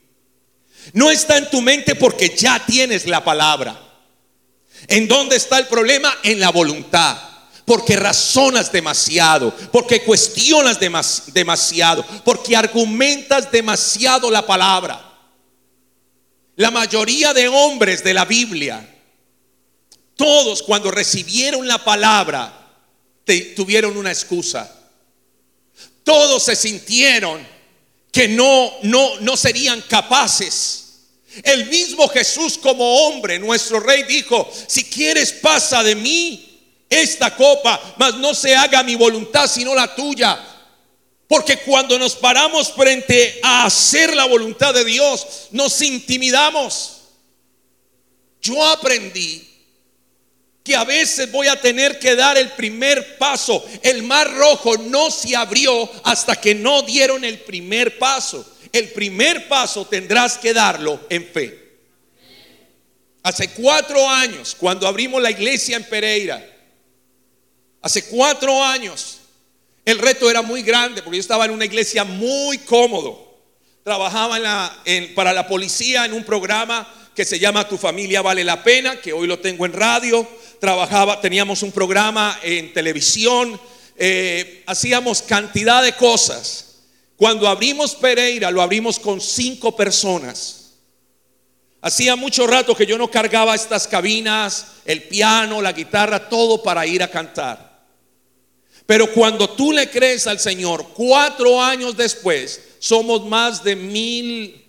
No 0.94 1.10
está 1.10 1.38
en 1.38 1.50
tu 1.50 1.62
mente 1.62 1.96
porque 1.96 2.36
ya 2.36 2.64
tienes 2.66 3.06
la 3.06 3.24
palabra. 3.24 3.80
¿En 4.88 5.08
dónde 5.08 5.36
está 5.36 5.60
el 5.60 5.68
problema? 5.68 6.14
En 6.24 6.40
la 6.40 6.50
voluntad 6.50 7.32
porque 7.72 7.96
razonas 7.96 8.70
demasiado, 8.70 9.56
porque 9.72 10.04
cuestionas 10.04 10.78
demasiado, 11.28 12.06
porque 12.26 12.54
argumentas 12.54 13.50
demasiado 13.50 14.30
la 14.30 14.46
palabra. 14.46 15.10
La 16.58 16.70
mayoría 16.70 17.34
de 17.34 17.48
hombres 17.48 18.04
de 18.04 18.14
la 18.14 18.26
Biblia, 18.26 18.88
todos 20.18 20.62
cuando 20.64 20.92
recibieron 20.92 21.66
la 21.66 21.84
palabra, 21.84 22.74
tuvieron 23.56 23.96
una 23.96 24.12
excusa. 24.12 24.81
Todos 26.03 26.43
se 26.43 26.55
sintieron 26.55 27.46
que 28.12 28.27
no, 28.27 28.74
no, 28.84 29.20
no 29.20 29.38
serían 29.38 29.81
capaces. 29.81 30.81
El 31.43 31.67
mismo 31.67 32.08
Jesús 32.10 32.58
como 32.58 33.08
hombre, 33.08 33.39
nuestro 33.39 33.79
rey, 33.79 34.03
dijo, 34.03 34.51
si 34.67 34.84
quieres 34.84 35.31
pasa 35.31 35.81
de 35.81 35.96
mí 35.96 36.60
esta 36.89 37.36
copa, 37.36 37.96
mas 37.98 38.15
no 38.15 38.34
se 38.34 38.53
haga 38.55 38.84
mi 38.84 38.96
voluntad 38.96 39.48
sino 39.48 39.74
la 39.74 39.96
tuya. 39.96 40.48
Porque 41.27 41.58
cuando 41.58 41.98
nos 41.98 42.15
paramos 42.15 42.74
frente 42.74 43.39
a 43.41 43.63
hacer 43.63 44.13
la 44.13 44.25
voluntad 44.25 44.74
de 44.74 44.84
Dios, 44.84 45.48
nos 45.51 45.81
intimidamos. 45.81 46.98
Yo 48.41 48.62
aprendí 48.65 49.50
que 50.63 50.75
a 50.75 50.84
veces 50.84 51.32
voy 51.32 51.48
a 51.48 51.60
tener 51.60 52.00
que 52.00 52.15
dar 52.15 52.38
el 52.38 52.51
primer 52.51 53.18
paso. 53.18 53.65
El 53.82 54.03
mar 54.03 54.32
rojo 54.34 54.77
no 54.77 55.10
se 55.10 55.36
abrió 55.36 55.89
hasta 56.03 56.36
que 56.36 56.53
no 56.53 56.84
dieron 56.84 57.24
el 57.25 57.39
primer 57.39 57.98
paso. 57.98 58.46
El 58.72 58.89
primer 58.89 59.48
paso 59.48 59.86
tendrás 59.86 60.38
que 60.38 60.53
darlo 60.53 61.00
en 61.10 61.25
fe. 61.25 61.60
Hace 63.24 63.50
cuatro 63.50 64.08
años, 64.08 64.56
cuando 64.58 64.88
abrimos 64.88 65.22
la 65.22 65.32
iglesia 65.32 65.77
en 65.77 65.84
Pereira, 65.84 66.48
Hace 67.82 68.06
cuatro 68.06 68.63
años 68.63 69.18
el 69.84 69.98
reto 69.98 70.30
era 70.30 70.44
muy 70.44 70.62
grande 70.62 71.01
porque 71.01 71.18
yo 71.18 71.22
estaba 71.22 71.46
en 71.46 71.51
una 71.51 71.65
iglesia 71.65 72.03
muy 72.03 72.60
cómodo. 72.60 73.39
Trabajaba 73.84 74.39
para 75.15 75.34
la 75.34 75.48
policía 75.48 76.06
en 76.06 76.13
un 76.13 76.24
programa 76.24 76.88
que 77.15 77.25
se 77.25 77.39
llama 77.39 77.68
Tu 77.68 77.77
familia 77.77 78.22
vale 78.22 78.44
la 78.44 78.63
pena, 78.63 79.01
que 79.01 79.12
hoy 79.12 79.25
lo 79.25 79.39
tengo 79.39 79.65
en 79.65 79.74
radio. 79.74 80.27
Trabajaba, 80.62 81.20
teníamos 81.20 81.63
un 81.63 81.72
programa 81.72 82.39
en 82.44 82.72
televisión, 82.72 83.60
eh, 83.98 84.62
hacíamos 84.68 85.24
cantidad 85.24 85.82
de 85.82 85.96
cosas. 85.96 86.84
Cuando 87.15 87.48
abrimos 87.48 87.96
Pereira, 87.96 88.51
lo 88.51 88.62
abrimos 88.62 89.00
con 89.00 89.20
cinco 89.20 89.75
personas. 89.75 90.75
Hacía 91.82 92.15
mucho 92.15 92.46
rato 92.46 92.75
que 92.75 92.86
yo 92.86 92.96
no 93.00 93.10
cargaba 93.10 93.56
estas 93.56 93.88
cabinas, 93.88 94.68
el 94.86 95.01
piano, 95.01 95.63
la 95.63 95.72
guitarra, 95.72 96.30
todo 96.30 96.62
para 96.62 96.86
ir 96.86 97.01
a 97.01 97.10
cantar. 97.10 97.88
Pero 98.86 99.12
cuando 99.13 99.50
tú 99.50 99.72
le 99.72 99.89
crees 99.89 100.27
al 100.27 100.39
Señor, 100.39 100.89
cuatro 100.94 101.60
años 101.60 101.98
después, 101.98 102.62
somos 102.77 103.25
más 103.25 103.63
de 103.63 103.75
mil, 103.75 104.63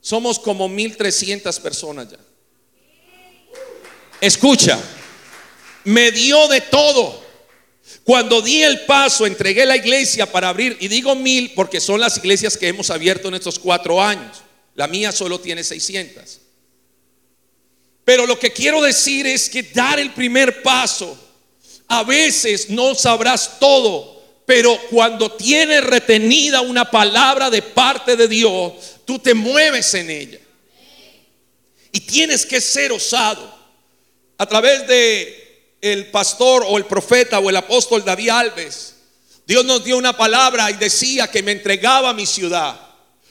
somos 0.00 0.38
como 0.38 0.68
mil 0.68 0.96
trescientas 0.96 1.58
personas 1.58 2.08
ya. 2.08 2.18
Escucha, 4.22 4.78
me 5.82 6.12
dio 6.12 6.46
de 6.46 6.60
todo. 6.60 7.20
Cuando 8.04 8.40
di 8.40 8.62
el 8.62 8.82
paso, 8.82 9.26
entregué 9.26 9.66
la 9.66 9.76
iglesia 9.76 10.30
para 10.30 10.48
abrir, 10.48 10.76
y 10.78 10.86
digo 10.86 11.16
mil 11.16 11.52
porque 11.54 11.80
son 11.80 11.98
las 11.98 12.18
iglesias 12.18 12.56
que 12.56 12.68
hemos 12.68 12.90
abierto 12.90 13.26
en 13.26 13.34
estos 13.34 13.58
cuatro 13.58 14.00
años. 14.00 14.42
La 14.76 14.86
mía 14.86 15.10
solo 15.10 15.40
tiene 15.40 15.64
600. 15.64 16.38
Pero 18.04 18.24
lo 18.24 18.38
que 18.38 18.52
quiero 18.52 18.80
decir 18.80 19.26
es 19.26 19.50
que 19.50 19.64
dar 19.64 19.98
el 19.98 20.12
primer 20.12 20.62
paso 20.62 21.18
a 21.88 22.04
veces 22.04 22.70
no 22.70 22.94
sabrás 22.94 23.58
todo, 23.58 24.22
pero 24.46 24.80
cuando 24.88 25.32
tienes 25.32 25.82
retenida 25.82 26.60
una 26.60 26.88
palabra 26.88 27.50
de 27.50 27.60
parte 27.60 28.14
de 28.14 28.28
Dios, 28.28 28.74
tú 29.04 29.18
te 29.18 29.34
mueves 29.34 29.92
en 29.94 30.10
ella. 30.10 30.38
Y 31.90 31.98
tienes 31.98 32.46
que 32.46 32.60
ser 32.60 32.92
osado. 32.92 33.51
A 34.42 34.46
través 34.46 34.88
de 34.88 35.76
el 35.80 36.06
pastor 36.06 36.64
o 36.66 36.76
el 36.76 36.84
profeta 36.86 37.38
o 37.38 37.48
el 37.48 37.54
apóstol 37.54 38.04
David 38.04 38.30
Alves, 38.30 38.94
Dios 39.46 39.64
nos 39.64 39.84
dio 39.84 39.96
una 39.96 40.16
palabra 40.16 40.68
y 40.68 40.74
decía 40.74 41.30
que 41.30 41.44
me 41.44 41.52
entregaba 41.52 42.12
mi 42.12 42.26
ciudad. 42.26 42.74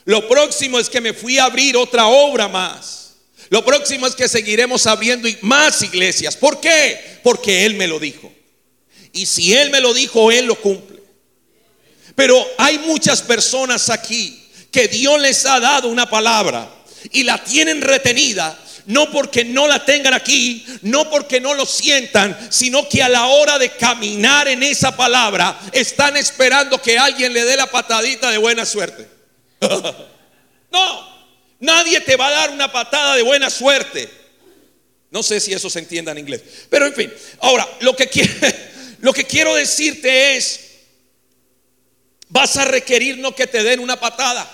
Lo 0.06 0.25
próximo 0.30 0.80
es 0.80 0.88
que 0.88 1.01
me 1.01 1.12
fui 1.13 1.38
a 1.38 1.44
abrir 1.44 1.75
otra 1.75 2.08
obra 2.08 2.48
más. 2.48 3.15
Lo 3.50 3.65
próximo 3.65 4.08
es 4.08 4.15
que 4.15 4.30
seguiremos 4.30 4.88
abriendo 4.88 5.27
más 5.41 5.82
iglesias. 5.82 6.38
¿Por 6.38 6.62
qué? 6.62 7.20
Porque 7.24 7.65
Él 7.65 7.74
me 7.74 7.89
lo 7.89 8.00
dijo. 8.00 8.32
Y 9.12 9.25
si 9.25 9.53
Él 9.53 9.70
me 9.70 9.82
lo 9.82 9.94
dijo, 9.94 10.32
Él 10.32 10.46
lo 10.46 10.56
cumple. 10.56 11.03
Pero 12.15 12.41
hay 12.58 12.80
muchas 12.80 13.22
personas 13.22 13.89
aquí 13.89 14.50
que 14.72 14.88
Dios 14.88 15.20
les 15.20 15.46
ha 15.46 15.60
dado 15.60 15.89
una 15.89 16.10
palabra 16.10 16.74
y 17.12 17.24
la 17.24 17.44
tienen 17.44 17.82
retenida. 17.82 18.58
No 18.85 19.11
porque 19.11 19.45
no 19.45 19.67
la 19.67 19.85
tengan 19.85 20.13
aquí, 20.13 20.65
no 20.81 21.09
porque 21.09 21.39
no 21.39 21.53
lo 21.53 21.65
sientan, 21.65 22.38
sino 22.51 22.88
que 22.89 23.03
a 23.03 23.09
la 23.09 23.27
hora 23.27 23.59
de 23.59 23.69
caminar 23.69 24.47
en 24.47 24.63
esa 24.63 24.95
palabra 24.95 25.59
están 25.71 26.17
esperando 26.17 26.81
que 26.81 26.97
alguien 26.97 27.33
le 27.33 27.45
dé 27.45 27.55
la 27.55 27.67
patadita 27.67 28.29
de 28.31 28.38
buena 28.38 28.65
suerte. 28.65 29.07
no, 30.71 31.09
nadie 31.59 32.01
te 32.01 32.15
va 32.15 32.27
a 32.27 32.31
dar 32.31 32.50
una 32.51 32.71
patada 32.71 33.15
de 33.15 33.21
buena 33.21 33.50
suerte. 33.50 34.09
No 35.11 35.21
sé 35.21 35.39
si 35.39 35.53
eso 35.53 35.69
se 35.69 35.79
entienda 35.79 36.11
en 36.13 36.19
inglés, 36.19 36.41
pero 36.69 36.88
en 36.88 36.93
fin. 36.93 37.13
Ahora, 37.39 37.67
lo 37.81 37.95
que 37.95 38.07
quiere 38.07 38.71
lo 39.01 39.13
que 39.13 39.25
quiero 39.25 39.55
decirte 39.55 40.38
es, 40.38 40.59
vas 42.29 42.55
a 42.57 42.65
requerir 42.65 43.17
no 43.17 43.35
que 43.35 43.47
te 43.47 43.63
den 43.63 43.79
una 43.79 44.00
patada, 44.00 44.50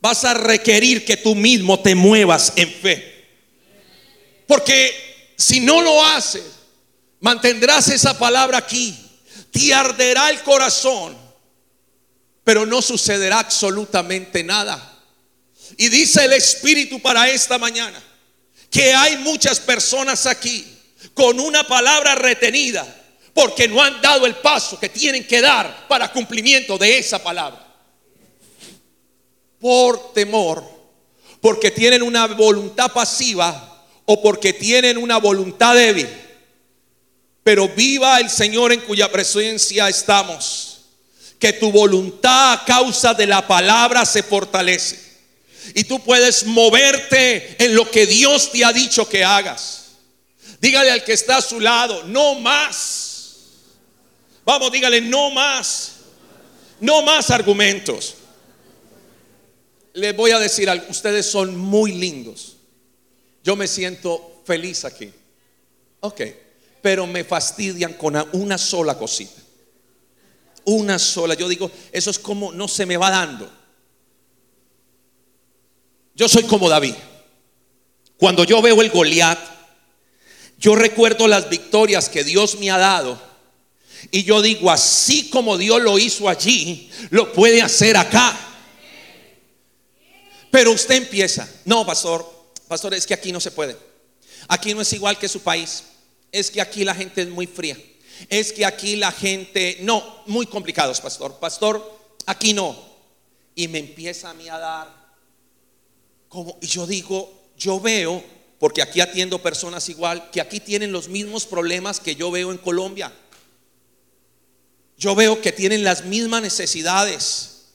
vas 0.00 0.24
a 0.24 0.34
requerir 0.34 1.04
que 1.04 1.16
tú 1.16 1.34
mismo 1.34 1.80
te 1.80 1.94
muevas 1.94 2.52
en 2.56 2.70
fe. 2.70 3.13
Porque 4.46 5.34
si 5.36 5.60
no 5.60 5.80
lo 5.80 6.04
haces, 6.04 6.44
mantendrás 7.20 7.88
esa 7.88 8.18
palabra 8.18 8.58
aquí, 8.58 8.94
te 9.50 9.72
arderá 9.72 10.30
el 10.30 10.42
corazón, 10.42 11.16
pero 12.42 12.66
no 12.66 12.82
sucederá 12.82 13.40
absolutamente 13.40 14.44
nada. 14.44 14.92
Y 15.76 15.88
dice 15.88 16.24
el 16.24 16.34
Espíritu 16.34 17.00
para 17.00 17.28
esta 17.28 17.58
mañana 17.58 18.00
que 18.70 18.92
hay 18.92 19.16
muchas 19.18 19.60
personas 19.60 20.26
aquí 20.26 20.66
con 21.14 21.40
una 21.40 21.64
palabra 21.64 22.14
retenida 22.14 22.86
porque 23.32 23.66
no 23.68 23.82
han 23.82 24.00
dado 24.00 24.26
el 24.26 24.36
paso 24.36 24.78
que 24.78 24.88
tienen 24.88 25.26
que 25.26 25.40
dar 25.40 25.88
para 25.88 26.12
cumplimiento 26.12 26.78
de 26.78 26.98
esa 26.98 27.22
palabra. 27.22 27.60
Por 29.58 30.12
temor, 30.12 30.64
porque 31.40 31.70
tienen 31.70 32.02
una 32.02 32.26
voluntad 32.26 32.92
pasiva 32.92 33.73
o 34.06 34.20
porque 34.22 34.52
tienen 34.52 34.98
una 34.98 35.18
voluntad 35.18 35.74
débil. 35.74 36.08
Pero 37.42 37.68
viva 37.68 38.20
el 38.20 38.30
Señor 38.30 38.72
en 38.72 38.80
cuya 38.80 39.10
presencia 39.10 39.88
estamos. 39.88 40.80
Que 41.38 41.52
tu 41.52 41.70
voluntad 41.70 42.52
a 42.54 42.64
causa 42.64 43.12
de 43.12 43.26
la 43.26 43.46
palabra 43.46 44.06
se 44.06 44.22
fortalece. 44.22 44.98
Y 45.74 45.84
tú 45.84 46.02
puedes 46.02 46.46
moverte 46.46 47.56
en 47.62 47.74
lo 47.74 47.90
que 47.90 48.06
Dios 48.06 48.50
te 48.50 48.64
ha 48.64 48.72
dicho 48.72 49.08
que 49.08 49.24
hagas. 49.24 49.84
Dígale 50.60 50.90
al 50.90 51.04
que 51.04 51.12
está 51.12 51.38
a 51.38 51.42
su 51.42 51.60
lado, 51.60 52.04
no 52.04 52.36
más. 52.36 53.14
Vamos, 54.44 54.72
dígale, 54.72 55.00
no 55.00 55.30
más. 55.30 55.92
No 56.80 57.02
más 57.02 57.30
argumentos. 57.30 58.14
Les 59.94 60.14
voy 60.16 60.32
a 60.32 60.38
decir 60.38 60.68
algo, 60.68 60.86
ustedes 60.88 61.26
son 61.26 61.56
muy 61.56 61.92
lindos. 61.92 62.53
Yo 63.44 63.54
me 63.56 63.68
siento 63.68 64.42
feliz 64.46 64.86
aquí. 64.86 65.12
Ok, 66.00 66.22
pero 66.80 67.06
me 67.06 67.24
fastidian 67.24 67.92
con 67.92 68.16
una 68.32 68.56
sola 68.56 68.96
cosita. 68.96 69.42
Una 70.64 70.98
sola. 70.98 71.34
Yo 71.34 71.46
digo, 71.46 71.70
eso 71.92 72.10
es 72.10 72.18
como 72.18 72.52
no 72.52 72.66
se 72.66 72.86
me 72.86 72.96
va 72.96 73.10
dando. 73.10 73.50
Yo 76.14 76.26
soy 76.26 76.44
como 76.44 76.70
David. 76.70 76.94
Cuando 78.16 78.44
yo 78.44 78.62
veo 78.62 78.80
el 78.80 78.90
Goliat, 78.90 79.38
yo 80.58 80.74
recuerdo 80.74 81.28
las 81.28 81.50
victorias 81.50 82.08
que 82.08 82.24
Dios 82.24 82.58
me 82.58 82.70
ha 82.70 82.78
dado. 82.78 83.20
Y 84.10 84.24
yo 84.24 84.40
digo, 84.40 84.70
así 84.70 85.28
como 85.28 85.58
Dios 85.58 85.82
lo 85.82 85.98
hizo 85.98 86.30
allí, 86.30 86.90
lo 87.10 87.32
puede 87.32 87.60
hacer 87.60 87.96
acá. 87.98 88.38
Pero 90.50 90.70
usted 90.70 90.94
empieza, 90.94 91.46
no, 91.64 91.84
pastor, 91.84 92.34
pastor, 92.68 92.94
es 92.94 93.06
que 93.06 93.14
aquí 93.14 93.32
no 93.32 93.40
se 93.40 93.50
puede. 93.50 93.76
Aquí 94.48 94.74
no 94.74 94.80
es 94.80 94.92
igual 94.92 95.18
que 95.18 95.28
su 95.28 95.40
país. 95.40 95.84
Es 96.32 96.50
que 96.50 96.60
aquí 96.60 96.84
la 96.84 96.94
gente 96.94 97.22
es 97.22 97.28
muy 97.28 97.46
fría. 97.46 97.76
Es 98.28 98.52
que 98.52 98.64
aquí 98.64 98.96
la 98.96 99.12
gente, 99.12 99.78
no, 99.80 100.22
muy 100.26 100.46
complicados, 100.46 101.00
pastor. 101.00 101.38
Pastor, 101.38 102.00
aquí 102.26 102.52
no. 102.52 102.76
Y 103.54 103.68
me 103.68 103.78
empieza 103.78 104.30
a 104.30 104.34
mí 104.34 104.48
a 104.48 104.58
dar 104.58 105.04
como, 106.28 106.58
y 106.60 106.66
yo 106.66 106.86
digo, 106.86 107.32
yo 107.56 107.78
veo 107.78 108.22
porque 108.58 108.82
aquí 108.82 109.00
atiendo 109.00 109.42
personas 109.42 109.88
igual, 109.88 110.30
que 110.30 110.40
aquí 110.40 110.58
tienen 110.58 110.90
los 110.90 111.08
mismos 111.08 111.44
problemas 111.46 112.00
que 112.00 112.16
yo 112.16 112.30
veo 112.30 112.50
en 112.50 112.58
Colombia. 112.58 113.12
Yo 114.96 115.14
veo 115.14 115.40
que 115.40 115.52
tienen 115.52 115.84
las 115.84 116.04
mismas 116.04 116.42
necesidades. 116.42 117.66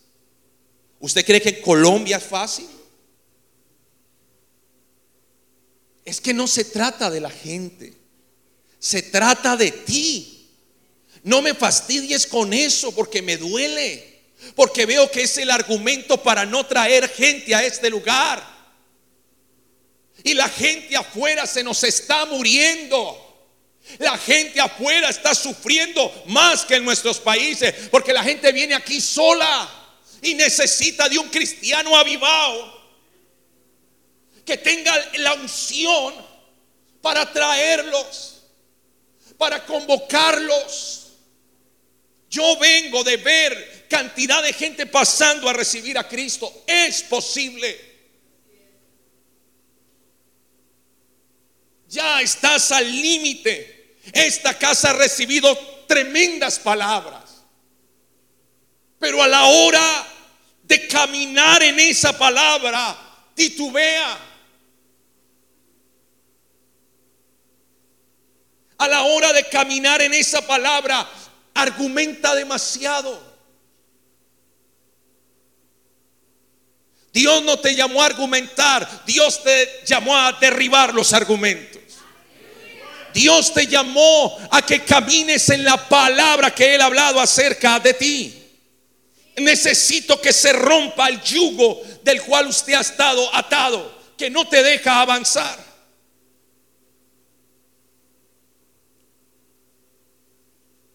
¿Usted 0.99 1.25
cree 1.25 1.41
que 1.41 1.49
en 1.49 1.61
Colombia 1.61 2.17
es 2.17 2.23
fácil? 2.23 2.67
Es 6.09 6.19
que 6.19 6.33
no 6.33 6.47
se 6.47 6.65
trata 6.65 7.11
de 7.11 7.19
la 7.19 7.29
gente, 7.29 7.93
se 8.79 9.03
trata 9.03 9.55
de 9.55 9.69
ti. 9.71 10.49
No 11.23 11.43
me 11.43 11.53
fastidies 11.53 12.25
con 12.25 12.51
eso 12.51 12.91
porque 12.95 13.21
me 13.21 13.37
duele, 13.37 14.23
porque 14.55 14.87
veo 14.87 15.11
que 15.11 15.21
es 15.21 15.37
el 15.37 15.51
argumento 15.51 16.23
para 16.23 16.47
no 16.47 16.65
traer 16.65 17.07
gente 17.09 17.53
a 17.53 17.63
este 17.63 17.91
lugar. 17.91 18.43
Y 20.23 20.33
la 20.33 20.49
gente 20.49 20.97
afuera 20.97 21.45
se 21.45 21.63
nos 21.63 21.83
está 21.83 22.25
muriendo. 22.25 23.47
La 23.99 24.17
gente 24.17 24.59
afuera 24.59 25.09
está 25.09 25.35
sufriendo 25.35 26.11
más 26.25 26.65
que 26.65 26.75
en 26.75 26.85
nuestros 26.85 27.19
países, 27.19 27.87
porque 27.91 28.13
la 28.13 28.23
gente 28.23 28.51
viene 28.51 28.73
aquí 28.73 28.99
sola 28.99 29.69
y 30.23 30.33
necesita 30.33 31.07
de 31.07 31.19
un 31.19 31.29
cristiano 31.29 31.95
avivado 31.95 32.78
que 34.49 34.57
tenga 34.57 34.91
la 35.19 35.35
unción 35.35 36.11
para 37.03 37.31
traerlos, 37.31 38.41
para 39.37 39.63
convocarlos. 39.63 41.13
Yo 42.31 42.57
vengo 42.57 43.03
de 43.03 43.17
ver 43.17 43.85
cantidad 43.87 44.41
de 44.41 44.51
gente 44.51 44.87
pasando 44.87 45.47
a 45.47 45.53
recibir 45.53 45.99
a 45.99 46.07
Cristo. 46.07 46.63
Es 46.65 47.03
posible. 47.03 47.79
Ya 51.87 52.19
estás 52.19 52.71
al 52.71 52.91
límite. 52.91 53.97
Esta 54.11 54.57
casa 54.57 54.89
ha 54.89 54.93
recibido 54.93 55.55
tremendas 55.87 56.57
palabras. 56.57 57.43
Pero 58.97 59.21
a 59.21 59.27
la 59.27 59.45
hora 59.45 60.07
de 60.63 60.87
caminar 60.87 61.61
en 61.61 61.79
esa 61.79 62.17
palabra, 62.17 62.97
titubea. 63.35 64.28
A 68.79 68.87
la 68.87 69.03
hora 69.03 69.31
de 69.31 69.47
caminar 69.49 70.01
en 70.01 70.13
esa 70.13 70.41
palabra, 70.41 71.07
argumenta 71.53 72.33
demasiado. 72.33 73.29
Dios 77.11 77.43
no 77.43 77.57
te 77.59 77.75
llamó 77.75 78.01
a 78.01 78.05
argumentar, 78.05 79.03
Dios 79.05 79.43
te 79.43 79.81
llamó 79.85 80.17
a 80.17 80.33
derribar 80.33 80.93
los 80.93 81.13
argumentos. 81.13 81.81
Dios 83.13 83.53
te 83.53 83.67
llamó 83.67 84.37
a 84.51 84.61
que 84.61 84.83
camines 84.83 85.49
en 85.49 85.63
la 85.63 85.89
palabra 85.89 86.51
que 86.51 86.75
Él 86.75 86.81
ha 86.81 86.85
hablado 86.85 87.19
acerca 87.19 87.79
de 87.79 87.93
ti. 87.93 88.35
Necesito 89.37 90.21
que 90.21 90.31
se 90.31 90.53
rompa 90.53 91.09
el 91.09 91.21
yugo 91.21 91.81
del 92.03 92.21
cual 92.21 92.47
usted 92.47 92.73
ha 92.73 92.81
estado 92.81 93.33
atado, 93.35 93.99
que 94.17 94.29
no 94.29 94.47
te 94.47 94.61
deja 94.61 95.01
avanzar. 95.01 95.68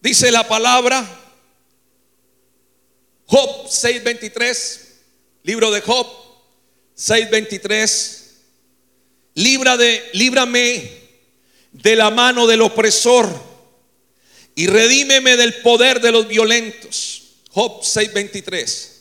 Dice 0.05 0.31
la 0.31 0.47
palabra, 0.47 1.03
Job 3.25 3.67
6:23, 3.67 4.79
libro 5.41 5.71
de 5.71 5.81
Job 5.81 6.05
6:23, 6.95 8.21
libra 9.33 9.77
de, 9.77 10.07
líbrame 10.13 10.91
de 11.71 11.95
la 11.95 12.11
mano 12.11 12.45
del 12.45 12.61
opresor 12.61 13.27
y 14.53 14.67
redímeme 14.67 15.37
del 15.37 15.55
poder 15.63 15.99
de 15.99 16.11
los 16.11 16.27
violentos. 16.27 17.23
Job 17.49 17.81
6:23. 17.81 18.91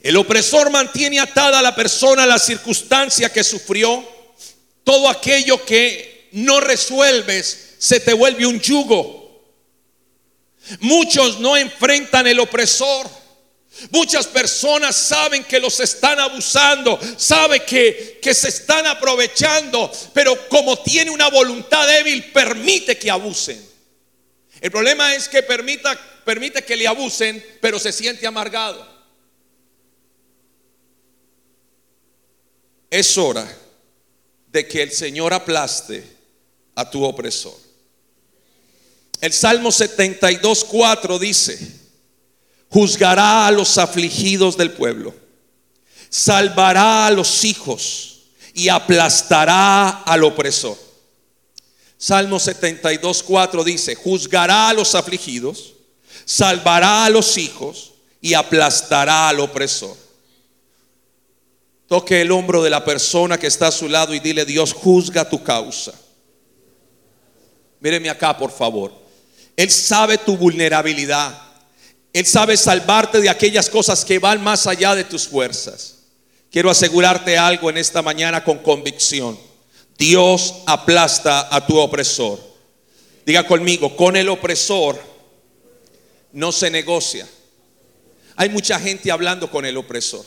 El 0.00 0.16
opresor 0.16 0.70
mantiene 0.70 1.20
atada 1.20 1.58
a 1.58 1.62
la 1.62 1.76
persona 1.76 2.24
la 2.24 2.38
circunstancia 2.38 3.30
que 3.30 3.44
sufrió. 3.44 4.08
Todo 4.84 5.10
aquello 5.10 5.62
que 5.66 6.30
no 6.32 6.60
resuelves 6.60 7.74
se 7.76 8.00
te 8.00 8.14
vuelve 8.14 8.46
un 8.46 8.58
yugo. 8.58 9.27
Muchos 10.80 11.40
no 11.40 11.56
enfrentan 11.56 12.26
el 12.26 12.40
opresor 12.40 13.08
Muchas 13.90 14.26
personas 14.26 14.96
saben 14.96 15.44
que 15.44 15.60
los 15.60 15.78
están 15.78 16.18
abusando, 16.18 16.98
saben 17.16 17.62
que, 17.64 18.18
que 18.20 18.34
se 18.34 18.48
están 18.48 18.86
aprovechando, 18.86 19.90
pero 20.12 20.48
como 20.48 20.76
tiene 20.82 21.10
una 21.10 21.30
voluntad 21.30 21.86
débil, 21.86 22.32
permite 22.32 22.98
que 22.98 23.10
abusen. 23.10 23.64
El 24.60 24.70
problema 24.72 25.14
es 25.14 25.28
que 25.28 25.44
permita, 25.44 25.96
permite 26.24 26.64
que 26.64 26.76
le 26.76 26.88
abusen, 26.88 27.44
pero 27.60 27.78
se 27.78 27.92
siente 27.92 28.26
amargado. 28.26 28.98
Es 32.90 33.16
hora 33.16 33.46
de 34.48 34.66
que 34.66 34.82
el 34.82 34.90
Señor 34.90 35.32
aplaste 35.32 36.02
a 36.74 36.90
tu 36.90 37.04
opresor. 37.04 37.67
El 39.20 39.32
Salmo 39.32 39.72
72, 39.72 40.64
4 40.64 41.18
dice, 41.18 41.58
juzgará 42.68 43.46
a 43.46 43.50
los 43.50 43.76
afligidos 43.76 44.56
del 44.56 44.72
pueblo, 44.72 45.12
salvará 46.08 47.06
a 47.06 47.10
los 47.10 47.44
hijos 47.44 48.20
y 48.54 48.68
aplastará 48.68 50.02
al 50.02 50.22
opresor. 50.22 50.78
Salmo 51.96 52.38
72, 52.38 53.24
4 53.24 53.64
dice, 53.64 53.96
juzgará 53.96 54.68
a 54.68 54.74
los 54.74 54.94
afligidos, 54.94 55.74
salvará 56.24 57.04
a 57.04 57.10
los 57.10 57.36
hijos 57.38 57.94
y 58.20 58.34
aplastará 58.34 59.28
al 59.28 59.40
opresor. 59.40 59.96
Toque 61.88 62.20
el 62.20 62.30
hombro 62.30 62.62
de 62.62 62.70
la 62.70 62.84
persona 62.84 63.36
que 63.36 63.48
está 63.48 63.68
a 63.68 63.72
su 63.72 63.88
lado 63.88 64.14
y 64.14 64.20
dile, 64.20 64.44
Dios 64.44 64.72
juzga 64.72 65.28
tu 65.28 65.42
causa. 65.42 65.92
Míreme 67.80 68.10
acá, 68.10 68.36
por 68.36 68.52
favor. 68.52 69.07
Él 69.58 69.72
sabe 69.72 70.18
tu 70.18 70.36
vulnerabilidad. 70.36 71.36
Él 72.12 72.24
sabe 72.24 72.56
salvarte 72.56 73.20
de 73.20 73.28
aquellas 73.28 73.68
cosas 73.68 74.04
que 74.04 74.20
van 74.20 74.40
más 74.40 74.68
allá 74.68 74.94
de 74.94 75.02
tus 75.02 75.26
fuerzas. 75.26 75.96
Quiero 76.48 76.70
asegurarte 76.70 77.36
algo 77.36 77.68
en 77.68 77.76
esta 77.76 78.00
mañana 78.00 78.44
con 78.44 78.58
convicción. 78.58 79.36
Dios 79.98 80.54
aplasta 80.64 81.52
a 81.52 81.66
tu 81.66 81.76
opresor. 81.76 82.38
Diga 83.26 83.48
conmigo, 83.48 83.96
con 83.96 84.14
el 84.14 84.28
opresor 84.28 84.96
no 86.30 86.52
se 86.52 86.70
negocia. 86.70 87.26
Hay 88.36 88.50
mucha 88.50 88.78
gente 88.78 89.10
hablando 89.10 89.50
con 89.50 89.66
el 89.66 89.76
opresor. 89.76 90.24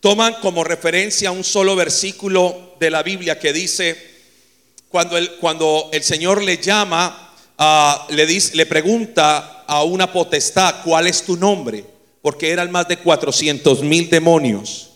toman 0.00 0.34
como 0.42 0.64
referencia 0.64 1.30
un 1.30 1.44
solo 1.44 1.76
versículo 1.76 2.74
de 2.80 2.90
la 2.90 3.04
Biblia 3.04 3.38
que 3.38 3.52
dice, 3.52 3.96
cuando 4.88 5.16
el, 5.16 5.36
cuando 5.36 5.90
el 5.92 6.02
Señor 6.02 6.42
le 6.42 6.58
llama, 6.58 7.27
ah, 7.58 8.06
le, 8.10 8.66
pregunta 8.66 9.64
a 9.66 9.82
una 9.82 10.10
potestad, 10.10 10.76
¿cuál 10.84 11.06
es 11.06 11.22
tu 11.22 11.36
nombre? 11.36 11.84
Porque 12.22 12.50
eran 12.50 12.70
más 12.70 12.88
de 12.88 12.96
400 12.96 13.82
mil 13.82 14.08
demonios. 14.08 14.90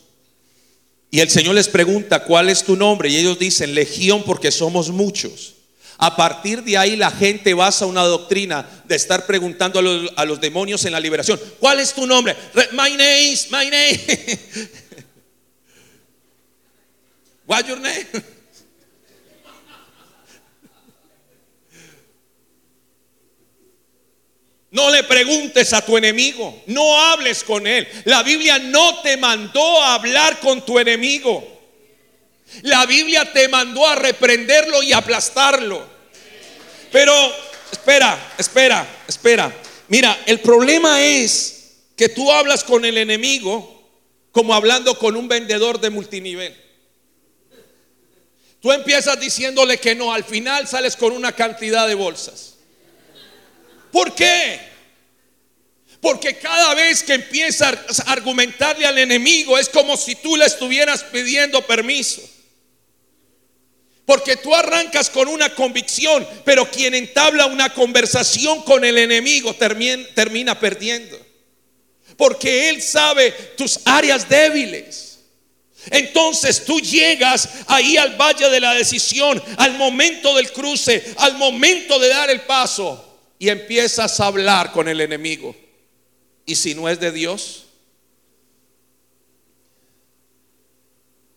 Y 1.11 1.21
el 1.21 1.29
Señor 1.29 1.55
les 1.55 1.69
pregunta, 1.69 2.25
¿cuál 2.25 2.49
es 2.49 2.65
tu 2.65 2.75
nombre? 2.75 3.11
Y 3.11 3.19
ellos 3.19 3.39
dicen, 3.39 3.75
Legión, 3.75 4.23
porque 4.25 4.51
somos 4.51 4.89
muchos. 4.91 5.57
A 5.99 6.17
partir 6.17 6.63
de 6.65 6.79
ahí 6.79 6.97
la 6.97 7.11
gente 7.11 7.55
basa 7.55 7.87
una 7.87 8.03
doctrina 8.03 8.83
de 8.87 8.97
estar 8.97 9.27
preguntando 9.27 9.79
a 10.17 10.25
los, 10.25 10.41
demonios 10.41 10.85
en 10.85 10.93
la 10.93 11.01
liberación, 11.01 11.39
¿cuál 11.61 11.81
es 11.81 11.93
tu 11.93 12.07
nombre? 12.07 12.35
Re- 12.55 12.71
My 12.73 12.97
name, 12.97 13.37
my 13.51 13.71
name. 13.71 14.01
What's 17.47 17.69
your 17.69 17.79
name? 17.79 18.07
No 24.73 24.91
le 24.91 25.05
preguntes 25.05 25.75
a 25.75 25.85
tu 25.85 25.99
enemigo, 25.99 26.63
no 26.67 26.99
hables 26.99 27.45
con 27.45 27.67
él. 27.67 27.87
La 28.05 28.23
Biblia 28.23 28.59
no 28.59 29.01
te 29.03 29.19
mandó 29.19 29.83
a 29.83 29.95
hablar 29.95 30.41
con 30.41 30.65
tu 30.65 30.79
enemigo. 30.79 31.47
La 32.63 32.87
Biblia 32.87 33.31
te 33.33 33.49
mandó 33.49 33.87
a 33.87 33.97
reprenderlo 33.97 34.83
y 34.83 34.95
aplastarlo. 34.95 35.87
Pero, 36.91 37.15
espera, 37.71 38.35
espera, 38.39 38.87
espera. 39.07 39.55
Mira, 39.89 40.19
el 40.25 40.41
problema 40.41 41.03
es 41.03 41.75
que 41.95 42.09
tú 42.09 42.33
hablas 42.33 42.65
con 42.65 42.87
el 42.87 42.97
enemigo 42.97 43.73
como 44.33 44.55
hablando 44.55 44.99
con 44.99 45.17
un 45.17 45.29
vendedor 45.29 45.81
de 45.81 45.91
multinivel. 45.91 46.57
Tú 48.61 48.73
empiezas 48.73 49.21
diciéndole 49.21 49.77
que 49.77 49.95
no, 49.95 50.15
al 50.15 50.25
final 50.25 50.67
sales 50.67 50.97
con 50.97 51.13
una 51.13 51.33
cantidad 51.33 51.87
de 51.87 51.95
bolsas. 51.95 52.52
¿Por 53.93 54.15
qué? 54.15 54.73
Porque 56.01 56.37
cada 56.39 56.75
vez 56.75 57.05
que 57.05 57.15
empiezas 57.15 58.01
a 58.01 58.11
argumentarle 58.11 58.87
al 58.87 58.99
enemigo 58.99 59.57
es 59.57 59.69
como 59.69 59.97
si 59.97 60.17
tú 60.17 60.37
le 60.37 60.47
estuvieras 60.47 61.05
pidiendo 61.05 61.65
permiso. 61.65 62.21
Porque 64.05 64.37
tú 64.37 64.53
arrancas 64.53 65.09
con 65.11 65.29
una 65.29 65.55
convicción, 65.55 66.27
pero 66.45 66.69
quien 66.69 66.95
entabla 66.95 67.47
una 67.47 67.73
conversación 67.73 68.63
con 68.63 68.85
el 68.85 68.99
enemigo 68.99 69.55
termina, 69.55 70.05
termina 70.15 70.59
perdiendo. 70.59 71.17
Porque 72.17 72.69
él 72.69 72.83
sabe 72.83 73.31
tus 73.57 73.79
áreas 73.85 74.29
débiles. 74.29 75.21
Entonces 75.91 76.65
tú 76.65 76.81
llegas 76.81 77.49
ahí 77.69 77.97
al 77.97 78.17
valle 78.17 78.49
de 78.49 78.61
la 78.61 78.75
decisión, 78.75 79.41
al 79.57 79.75
momento 79.75 80.35
del 80.35 80.51
cruce, 80.51 81.15
al 81.19 81.37
momento 81.37 81.99
de 82.01 82.09
dar 82.09 82.29
el 82.31 82.41
paso 82.41 83.12
y 83.43 83.49
empiezas 83.49 84.21
a 84.21 84.27
hablar 84.27 84.71
con 84.71 84.87
el 84.87 85.01
enemigo. 85.01 85.57
¿Y 86.47 86.55
si 86.55 86.77
no 86.77 86.89
es 86.89 87.01
de 87.01 87.11
Dios? 87.11 87.67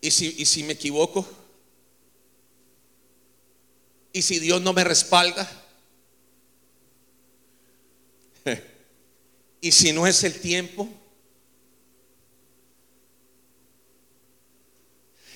¿Y 0.02 0.12
si, 0.12 0.36
y 0.38 0.46
si 0.46 0.62
me 0.62 0.74
equivoco? 0.74 1.28
¿Y 4.13 4.22
si 4.22 4.38
Dios 4.38 4.62
no 4.62 4.72
me 4.72 4.84
respalda? 4.84 5.50
¿Y 9.62 9.72
si 9.72 9.91
no 9.91 10.06
es 10.06 10.24
el 10.24 10.39
tiempo? 10.39 10.88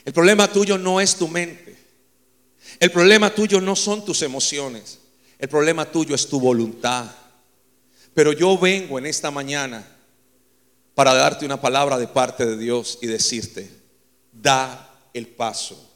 El 0.05 0.13
problema 0.13 0.53
tuyo 0.53 0.77
no 0.77 1.01
es 1.01 1.15
tu 1.15 1.27
mente. 1.27 1.75
El 2.79 2.91
problema 2.91 3.33
tuyo 3.33 3.59
no 3.59 3.75
son 3.75 4.05
tus 4.05 4.21
emociones. 4.21 4.99
El 5.39 5.47
problema 5.47 5.89
tuyo 5.89 6.13
es 6.13 6.27
tu 6.27 6.39
voluntad. 6.39 7.09
Pero 8.13 8.33
yo 8.33 8.57
vengo 8.57 8.99
en 8.99 9.05
esta 9.05 9.31
mañana 9.31 9.87
para 10.93 11.13
darte 11.13 11.45
una 11.45 11.61
palabra 11.61 11.97
de 11.97 12.07
parte 12.07 12.45
de 12.45 12.57
Dios 12.57 12.99
y 13.01 13.07
decirte, 13.07 13.71
da 14.33 14.99
el 15.13 15.27
paso. 15.27 15.89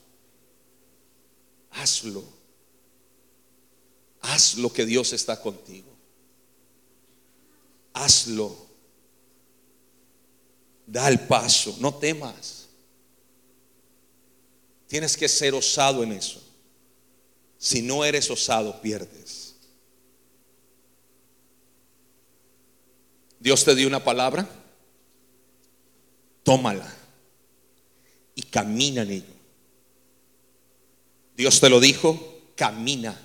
Hazlo. 1.71 2.23
Haz 4.21 4.55
lo 4.55 4.71
que 4.71 4.85
Dios 4.85 5.11
está 5.11 5.41
contigo. 5.41 5.91
Hazlo. 7.93 8.55
Da 10.87 11.09
el 11.09 11.19
paso, 11.19 11.75
no 11.79 11.95
temas. 11.95 12.67
Tienes 14.87 15.17
que 15.17 15.27
ser 15.27 15.53
osado 15.53 16.03
en 16.03 16.13
eso. 16.13 16.42
Si 17.63 17.81
no 17.81 18.03
eres 18.03 18.29
osado, 18.29 18.81
pierdes. 18.81 19.55
Dios 23.39 23.63
te 23.63 23.73
dio 23.73 23.87
una 23.87 24.03
palabra, 24.03 24.45
tómala 26.43 26.93
y 28.35 28.41
camina 28.41 29.03
en 29.03 29.11
ello. 29.11 29.33
Dios 31.37 31.61
te 31.61 31.69
lo 31.69 31.79
dijo, 31.79 32.41
camina. 32.57 33.17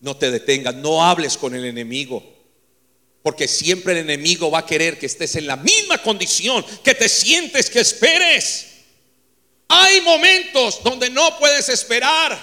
No 0.00 0.16
te 0.16 0.30
detengas, 0.30 0.74
no 0.76 1.04
hables 1.04 1.36
con 1.36 1.54
el 1.54 1.66
enemigo. 1.66 2.24
Porque 3.22 3.46
siempre 3.46 3.92
el 3.92 3.98
enemigo 3.98 4.50
va 4.50 4.60
a 4.60 4.66
querer 4.66 4.98
que 4.98 5.04
estés 5.04 5.36
en 5.36 5.46
la 5.46 5.56
misma 5.56 6.02
condición, 6.02 6.64
que 6.82 6.94
te 6.94 7.10
sientes, 7.10 7.68
que 7.68 7.80
esperes. 7.80 8.71
Hay 9.74 10.02
momentos 10.02 10.82
donde 10.84 11.08
no 11.08 11.38
puedes 11.38 11.66
esperar. 11.70 12.38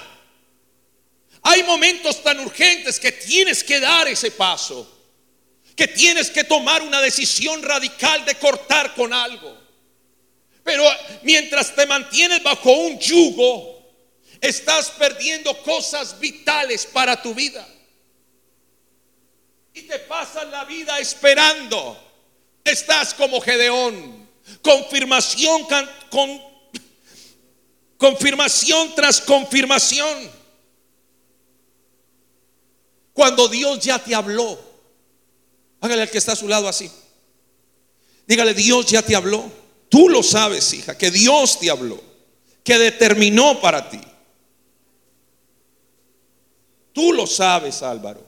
Hay 1.44 1.62
momentos 1.62 2.24
tan 2.24 2.40
urgentes 2.40 3.00
que 3.00 3.12
tienes 3.12 3.64
que 3.64 3.80
dar 3.80 4.08
ese 4.08 4.32
paso. 4.32 4.90
Que 5.76 5.88
tienes 5.88 6.32
que 6.32 6.44
tomar 6.44 6.82
una 6.82 7.00
decisión 7.00 7.62
radical 7.62 8.26
de 8.26 8.34
cortar 8.34 8.96
con 8.96 9.14
algo. 9.14 9.56
Pero 10.64 10.84
mientras 11.22 11.76
te 11.76 11.86
mantienes 11.86 12.42
bajo 12.42 12.72
un 12.72 13.00
yugo, 13.00 13.80
estás 14.42 14.90
perdiendo 14.90 15.56
cosas 15.62 16.20
vitales 16.20 16.88
para 16.88 17.22
tu 17.22 17.36
vida. 17.36 17.68
Y 19.76 19.84
te 19.84 20.00
pasas 20.00 20.48
la 20.48 20.66
vida 20.66 20.98
esperando. 20.98 21.96
Estás 22.64 23.14
como 23.14 23.40
Gedeón. 23.40 24.28
Confirmación 24.64 25.68
con 26.10 26.49
confirmación 28.00 28.96
tras 28.96 29.20
confirmación. 29.22 30.32
Cuando 33.14 33.50
Dios 33.50 33.80
ya 33.80 34.00
te 34.00 34.16
habló. 34.16 34.58
Hágale 35.82 36.04
al 36.04 36.10
que 36.10 36.18
está 36.18 36.32
a 36.32 36.38
su 36.38 36.48
lado 36.48 36.68
así. 36.68 36.90
Dígale, 38.26 38.54
Dios 38.54 38.86
ya 38.88 39.02
te 39.02 39.16
habló. 39.16 39.52
Tú 39.90 40.08
lo 40.08 40.24
sabes, 40.24 40.72
hija, 40.74 40.98
que 40.98 41.12
Dios 41.12 41.60
te 41.60 41.70
habló, 41.70 42.02
que 42.64 42.78
determinó 42.78 43.60
para 43.60 43.90
ti. 43.90 44.00
Tú 46.94 47.12
lo 47.12 47.28
sabes, 47.28 47.82
Álvaro. 47.82 48.26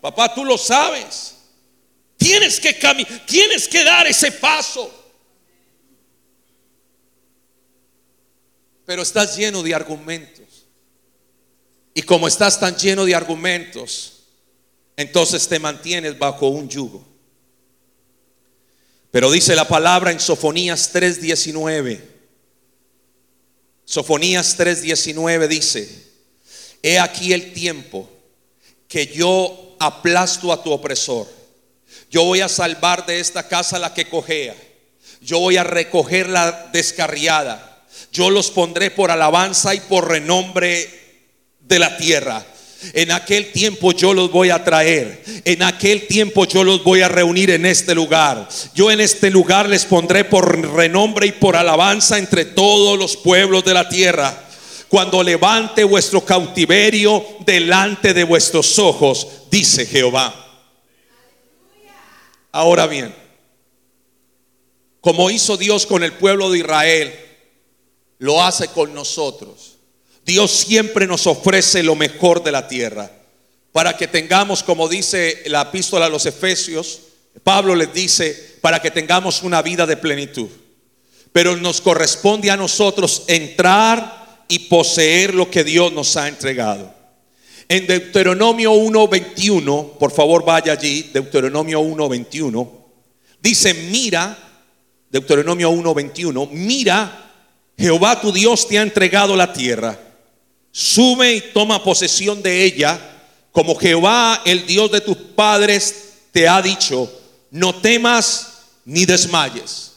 Papá, 0.00 0.34
tú 0.34 0.44
lo 0.44 0.58
sabes. 0.58 1.36
Tienes 2.16 2.60
que 2.60 2.78
caminar, 2.78 3.24
tienes 3.26 3.66
que 3.66 3.84
dar 3.84 4.06
ese 4.06 4.32
paso. 4.32 4.99
Pero 8.84 9.02
estás 9.02 9.36
lleno 9.36 9.62
de 9.62 9.74
argumentos. 9.74 10.66
Y 11.94 12.02
como 12.02 12.28
estás 12.28 12.58
tan 12.58 12.76
lleno 12.76 13.04
de 13.04 13.14
argumentos, 13.14 14.24
entonces 14.96 15.48
te 15.48 15.58
mantienes 15.58 16.18
bajo 16.18 16.48
un 16.48 16.68
yugo. 16.68 17.04
Pero 19.10 19.30
dice 19.30 19.56
la 19.56 19.66
palabra 19.66 20.12
en 20.12 20.20
Sofonías 20.20 20.92
3:19. 20.92 22.00
Sofonías 23.84 24.56
3:19 24.56 25.48
dice, 25.48 26.10
he 26.82 26.98
aquí 26.98 27.32
el 27.32 27.52
tiempo 27.52 28.08
que 28.86 29.06
yo 29.06 29.76
aplasto 29.80 30.52
a 30.52 30.62
tu 30.62 30.70
opresor. 30.70 31.26
Yo 32.10 32.24
voy 32.24 32.40
a 32.40 32.48
salvar 32.48 33.06
de 33.06 33.20
esta 33.20 33.48
casa 33.48 33.78
la 33.78 33.94
que 33.94 34.08
cojea. 34.08 34.54
Yo 35.20 35.40
voy 35.40 35.56
a 35.56 35.64
recoger 35.64 36.28
la 36.28 36.70
descarriada. 36.72 37.69
Yo 38.12 38.30
los 38.30 38.50
pondré 38.50 38.90
por 38.90 39.10
alabanza 39.10 39.74
y 39.74 39.80
por 39.80 40.08
renombre 40.08 40.88
de 41.60 41.78
la 41.78 41.96
tierra. 41.96 42.44
En 42.94 43.12
aquel 43.12 43.52
tiempo 43.52 43.92
yo 43.92 44.14
los 44.14 44.30
voy 44.30 44.50
a 44.50 44.64
traer. 44.64 45.22
En 45.44 45.62
aquel 45.62 46.06
tiempo 46.06 46.46
yo 46.46 46.64
los 46.64 46.82
voy 46.82 47.02
a 47.02 47.08
reunir 47.08 47.50
en 47.50 47.66
este 47.66 47.94
lugar. 47.94 48.48
Yo 48.74 48.90
en 48.90 49.00
este 49.00 49.30
lugar 49.30 49.68
les 49.68 49.84
pondré 49.84 50.24
por 50.24 50.58
renombre 50.74 51.26
y 51.26 51.32
por 51.32 51.56
alabanza 51.56 52.18
entre 52.18 52.46
todos 52.46 52.98
los 52.98 53.16
pueblos 53.16 53.64
de 53.64 53.74
la 53.74 53.88
tierra. 53.88 54.46
Cuando 54.88 55.22
levante 55.22 55.84
vuestro 55.84 56.24
cautiverio 56.24 57.24
delante 57.44 58.14
de 58.14 58.24
vuestros 58.24 58.78
ojos, 58.78 59.26
dice 59.50 59.86
Jehová. 59.86 60.34
Ahora 62.50 62.88
bien, 62.88 63.14
como 65.00 65.30
hizo 65.30 65.56
Dios 65.56 65.86
con 65.86 66.02
el 66.02 66.12
pueblo 66.14 66.50
de 66.50 66.58
Israel, 66.58 67.29
lo 68.20 68.42
hace 68.42 68.68
con 68.68 68.94
nosotros. 68.94 69.78
Dios 70.24 70.50
siempre 70.52 71.06
nos 71.06 71.26
ofrece 71.26 71.82
lo 71.82 71.96
mejor 71.96 72.42
de 72.42 72.52
la 72.52 72.68
tierra 72.68 73.10
para 73.72 73.96
que 73.96 74.08
tengamos, 74.08 74.62
como 74.62 74.88
dice 74.88 75.42
la 75.46 75.62
epístola 75.62 76.06
a 76.06 76.08
los 76.08 76.26
Efesios, 76.26 77.00
Pablo 77.42 77.74
les 77.74 77.92
dice, 77.92 78.56
para 78.60 78.80
que 78.80 78.90
tengamos 78.90 79.42
una 79.42 79.62
vida 79.62 79.86
de 79.86 79.96
plenitud. 79.96 80.48
Pero 81.32 81.56
nos 81.56 81.80
corresponde 81.80 82.50
a 82.50 82.56
nosotros 82.56 83.22
entrar 83.28 84.44
y 84.48 84.58
poseer 84.60 85.34
lo 85.34 85.50
que 85.50 85.62
Dios 85.62 85.92
nos 85.92 86.16
ha 86.16 86.26
entregado. 86.26 86.92
En 87.68 87.86
Deuteronomio 87.86 88.72
1:21, 88.72 89.96
por 89.98 90.10
favor 90.10 90.44
vaya 90.44 90.72
allí, 90.72 91.10
Deuteronomio 91.12 91.80
1:21, 91.80 92.68
dice, 93.40 93.72
mira, 93.74 94.36
Deuteronomio 95.08 95.70
1:21, 95.70 96.48
mira, 96.50 97.29
Jehová 97.80 98.20
tu 98.20 98.30
Dios 98.30 98.68
te 98.68 98.78
ha 98.78 98.82
entregado 98.82 99.34
la 99.34 99.54
tierra, 99.54 99.98
sube 100.70 101.32
y 101.32 101.40
toma 101.40 101.82
posesión 101.82 102.42
de 102.42 102.62
ella, 102.62 103.00
como 103.52 103.74
Jehová, 103.74 104.42
el 104.44 104.66
Dios 104.66 104.92
de 104.92 105.00
tus 105.00 105.16
padres, 105.16 105.94
te 106.30 106.46
ha 106.46 106.60
dicho, 106.60 107.10
no 107.50 107.74
temas 107.74 108.48
ni 108.84 109.06
desmayes. 109.06 109.92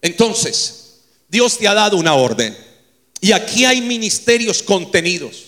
Entonces, 0.00 1.00
Dios 1.28 1.58
te 1.58 1.66
ha 1.66 1.74
dado 1.74 1.96
una 1.96 2.14
orden. 2.14 2.56
Y 3.20 3.32
aquí 3.32 3.64
hay 3.64 3.80
ministerios 3.80 4.62
contenidos, 4.62 5.46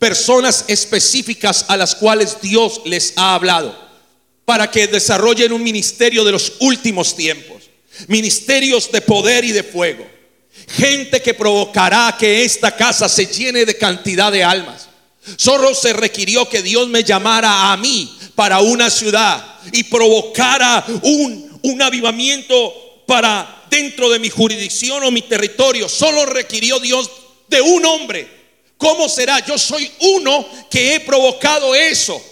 personas 0.00 0.64
específicas 0.66 1.66
a 1.68 1.76
las 1.76 1.94
cuales 1.94 2.38
Dios 2.42 2.80
les 2.84 3.12
ha 3.14 3.36
hablado 3.36 3.78
para 4.44 4.68
que 4.68 4.88
desarrollen 4.88 5.52
un 5.52 5.62
ministerio 5.62 6.24
de 6.24 6.32
los 6.32 6.54
últimos 6.58 7.14
tiempos, 7.14 7.62
ministerios 8.08 8.90
de 8.90 9.00
poder 9.00 9.44
y 9.44 9.52
de 9.52 9.62
fuego, 9.62 10.15
gente 10.68 11.22
que 11.22 11.34
provocará 11.34 12.16
que 12.18 12.44
esta 12.44 12.74
casa 12.74 13.08
se 13.08 13.26
llene 13.26 13.64
de 13.64 13.76
cantidad 13.76 14.32
de 14.32 14.44
almas. 14.44 14.88
Solo 15.36 15.74
se 15.74 15.92
requirió 15.92 16.48
que 16.48 16.62
Dios 16.62 16.88
me 16.88 17.02
llamara 17.02 17.72
a 17.72 17.76
mí 17.76 18.16
para 18.34 18.60
una 18.60 18.90
ciudad 18.90 19.44
y 19.72 19.84
provocara 19.84 20.84
un, 21.02 21.58
un 21.62 21.82
avivamiento 21.82 23.02
para 23.06 23.64
dentro 23.70 24.08
de 24.10 24.18
mi 24.18 24.30
jurisdicción 24.30 25.02
o 25.02 25.10
mi 25.10 25.22
territorio. 25.22 25.88
Solo 25.88 26.26
requirió 26.26 26.78
Dios 26.78 27.10
de 27.48 27.60
un 27.60 27.84
hombre. 27.84 28.28
¿Cómo 28.76 29.08
será? 29.08 29.44
Yo 29.44 29.58
soy 29.58 29.90
uno 30.00 30.46
que 30.70 30.94
he 30.94 31.00
provocado 31.00 31.74
eso 31.74 32.22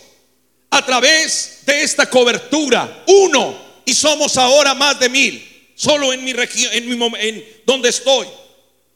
a 0.71 0.85
través 0.85 1.61
de 1.65 1.83
esta 1.83 2.09
cobertura. 2.09 3.05
Uno. 3.07 3.65
Y 3.87 3.95
somos 3.95 4.37
ahora 4.37 4.75
más 4.75 4.99
de 4.99 5.09
mil. 5.09 5.54
Solo 5.75 6.13
en 6.13 6.25
mi 6.25 6.33
región, 6.33 6.73
en, 6.73 6.89
mi, 6.89 7.07
en 7.19 7.63
donde 7.67 7.89
estoy. 7.89 8.29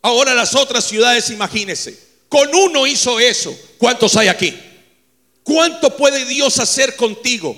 Ahora 0.03 0.35
las 0.35 0.55
otras 0.55 0.85
ciudades, 0.85 1.31
imagínense. 1.31 1.99
Con 2.29 2.55
uno 2.55 2.87
hizo 2.87 3.19
eso. 3.19 3.57
¿Cuántos 3.79 4.17
hay 4.17 4.29
aquí? 4.29 4.55
¿Cuánto 5.43 5.97
puede 5.97 6.25
Dios 6.25 6.59
hacer 6.59 6.95
contigo? 6.95 7.57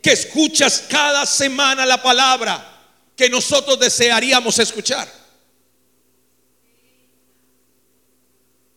Que 0.00 0.12
escuchas 0.12 0.84
cada 0.88 1.26
semana 1.26 1.84
la 1.84 2.02
palabra 2.02 2.70
que 3.16 3.28
nosotros 3.28 3.78
desearíamos 3.78 4.58
escuchar. 4.58 5.08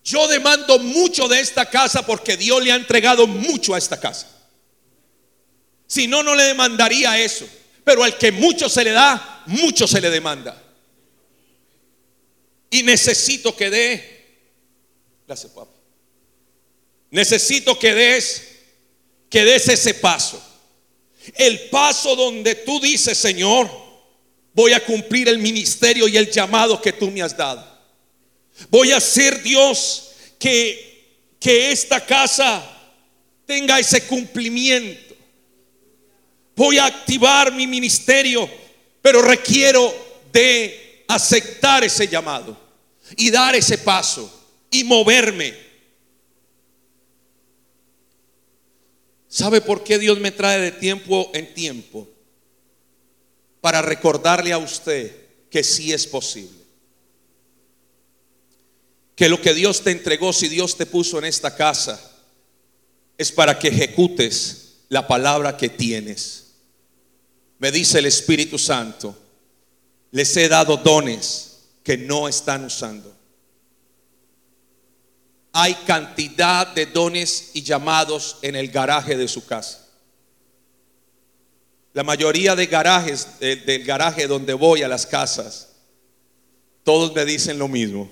Yo 0.03 0.27
demando 0.27 0.79
mucho 0.79 1.27
de 1.27 1.39
esta 1.39 1.69
casa 1.69 2.05
porque 2.05 2.37
Dios 2.37 2.63
le 2.63 2.71
ha 2.71 2.75
entregado 2.75 3.27
mucho 3.27 3.73
a 3.75 3.77
esta 3.77 3.99
casa. 3.99 4.27
Si 5.85 6.07
no, 6.07 6.23
no 6.23 6.33
le 6.33 6.43
demandaría 6.43 7.19
eso. 7.19 7.47
Pero 7.87 8.03
al 8.03 8.17
que 8.17 8.33
mucho 8.33 8.67
se 8.67 8.83
le 8.83 8.91
da, 8.91 9.43
mucho 9.45 9.87
se 9.87 10.01
le 10.01 10.09
demanda. 10.09 10.61
Y 12.69 12.83
necesito 12.83 13.55
que 13.55 13.69
dé. 13.69 14.25
Gracias, 15.25 15.53
papá. 15.53 15.71
Necesito 17.11 17.79
que 17.79 17.93
des, 17.93 18.43
que 19.29 19.45
des 19.45 19.69
ese 19.69 19.93
paso. 19.93 20.37
El 21.35 21.69
paso 21.69 22.13
donde 22.17 22.55
tú 22.55 22.81
dices, 22.81 23.17
Señor, 23.17 23.71
voy 24.51 24.73
a 24.73 24.83
cumplir 24.83 25.29
el 25.29 25.37
ministerio 25.37 26.09
y 26.09 26.17
el 26.17 26.29
llamado 26.29 26.81
que 26.81 26.91
tú 26.91 27.09
me 27.09 27.21
has 27.21 27.37
dado. 27.37 27.65
Voy 28.67 28.91
a 28.91 28.99
ser 28.99 29.41
Dios 29.41 30.09
que, 30.37 31.37
que 31.39 31.71
esta 31.71 32.05
casa 32.05 32.69
tenga 33.45 33.79
ese 33.79 34.05
cumplimiento. 34.07 35.06
Voy 36.57 36.77
a 36.77 36.87
activar 36.87 37.53
mi 37.53 37.65
ministerio, 37.67 38.49
pero 39.01 39.21
requiero 39.21 39.93
de 40.33 41.05
aceptar 41.07 41.85
ese 41.85 42.09
llamado 42.09 42.57
y 43.15 43.31
dar 43.31 43.55
ese 43.55 43.77
paso 43.77 44.29
y 44.69 44.83
moverme 44.83 45.67
¿Sabe 49.37 49.61
por 49.61 49.83
qué 49.83 49.99
Dios 49.99 50.19
me 50.19 50.31
trae 50.31 50.59
de 50.59 50.71
tiempo 50.71 51.29
en 51.35 51.53
tiempo? 51.53 52.07
Para 53.61 53.83
recordarle 53.83 54.51
a 54.51 54.57
usted 54.57 55.15
que 55.51 55.63
sí 55.63 55.93
es 55.93 56.07
posible. 56.07 56.57
Que 59.15 59.29
lo 59.29 59.39
que 59.39 59.53
Dios 59.53 59.83
te 59.83 59.91
entregó, 59.91 60.33
si 60.33 60.47
Dios 60.47 60.75
te 60.75 60.87
puso 60.87 61.19
en 61.19 61.25
esta 61.25 61.55
casa, 61.55 62.01
es 63.15 63.31
para 63.31 63.59
que 63.59 63.67
ejecutes 63.67 64.77
la 64.89 65.07
palabra 65.07 65.55
que 65.55 65.69
tienes. 65.69 66.46
Me 67.59 67.71
dice 67.71 67.99
el 67.99 68.05
Espíritu 68.05 68.57
Santo, 68.57 69.15
les 70.11 70.35
he 70.37 70.47
dado 70.47 70.77
dones 70.77 71.69
que 71.83 71.97
no 71.97 72.27
están 72.27 72.65
usando 72.65 73.17
hay 75.59 75.73
cantidad 75.73 76.67
de 76.67 76.85
dones 76.85 77.49
y 77.55 77.63
llamados 77.63 78.37
en 78.43 78.55
el 78.55 78.67
garaje 78.67 79.17
de 79.17 79.27
su 79.27 79.43
casa. 79.47 79.87
La 81.93 82.03
mayoría 82.03 82.55
de 82.55 82.67
garajes, 82.67 83.39
del 83.39 83.83
garaje 83.83 84.27
donde 84.27 84.53
voy 84.53 84.83
a 84.83 84.87
las 84.87 85.07
casas, 85.07 85.69
todos 86.83 87.11
me 87.15 87.25
dicen 87.25 87.57
lo 87.57 87.67
mismo. 87.67 88.07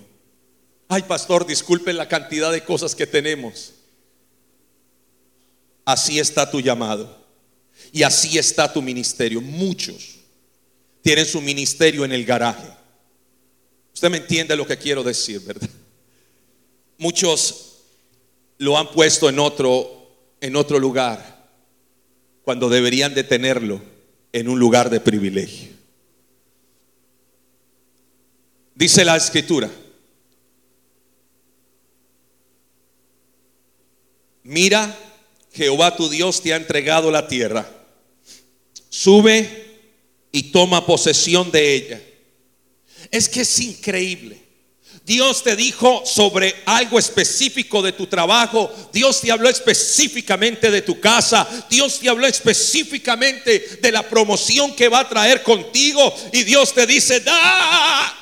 Ay, 0.87 1.03
pastor, 1.03 1.45
disculpen 1.45 1.97
la 1.97 2.07
cantidad 2.07 2.51
de 2.51 2.63
cosas 2.63 2.95
que 2.95 3.05
tenemos. 3.05 3.73
Así 5.85 6.17
está 6.17 6.49
tu 6.49 6.61
llamado. 6.61 7.24
Y 7.95 8.03
así 8.03 8.37
está 8.37 8.73
tu 8.73 8.81
ministerio. 8.81 9.39
Muchos 9.39 10.17
tienen 11.01 11.25
su 11.25 11.39
ministerio 11.39 12.03
en 12.03 12.11
el 12.11 12.25
garaje. 12.25 12.67
Usted 13.93 14.09
me 14.09 14.17
entiende 14.17 14.53
lo 14.57 14.67
que 14.67 14.77
quiero 14.77 15.01
decir, 15.01 15.39
¿verdad? 15.39 15.69
Muchos 16.97 17.77
lo 18.57 18.77
han 18.77 18.91
puesto 18.91 19.29
en 19.29 19.39
otro, 19.39 20.09
en 20.41 20.57
otro 20.57 20.77
lugar 20.77 21.47
cuando 22.43 22.67
deberían 22.67 23.13
de 23.13 23.23
tenerlo 23.23 23.81
en 24.33 24.49
un 24.49 24.59
lugar 24.59 24.89
de 24.89 24.99
privilegio. 24.99 25.69
Dice 28.75 29.05
la 29.05 29.15
escritura, 29.15 29.71
mira, 34.43 34.93
Jehová 35.53 35.95
tu 35.95 36.09
Dios 36.09 36.41
te 36.41 36.53
ha 36.53 36.57
entregado 36.57 37.09
la 37.09 37.29
tierra, 37.29 37.71
sube 38.95 40.29
y 40.31 40.43
toma 40.51 40.85
posesión 40.85 41.51
de 41.51 41.73
ella. 41.73 42.01
Es 43.11 43.27
que 43.27 43.41
es 43.41 43.59
increíble. 43.59 44.41
Dios 45.03 45.43
te 45.43 45.55
dijo 45.55 46.03
sobre 46.05 46.55
algo 46.65 46.97
específico 46.97 47.81
de 47.81 47.91
tu 47.91 48.07
trabajo. 48.07 48.73
Dios 48.91 49.21
te 49.21 49.31
habló 49.31 49.49
específicamente 49.49 50.71
de 50.71 50.81
tu 50.81 50.99
casa. 50.99 51.47
Dios 51.69 51.99
te 51.99 52.09
habló 52.09 52.25
específicamente 52.25 53.77
de 53.81 53.91
la 53.91 54.07
promoción 54.09 54.75
que 54.75 54.87
va 54.87 55.01
a 55.01 55.09
traer 55.09 55.43
contigo. 55.43 56.15
Y 56.31 56.43
Dios 56.43 56.73
te 56.73 56.87
dice, 56.87 57.19
da. 57.19 58.15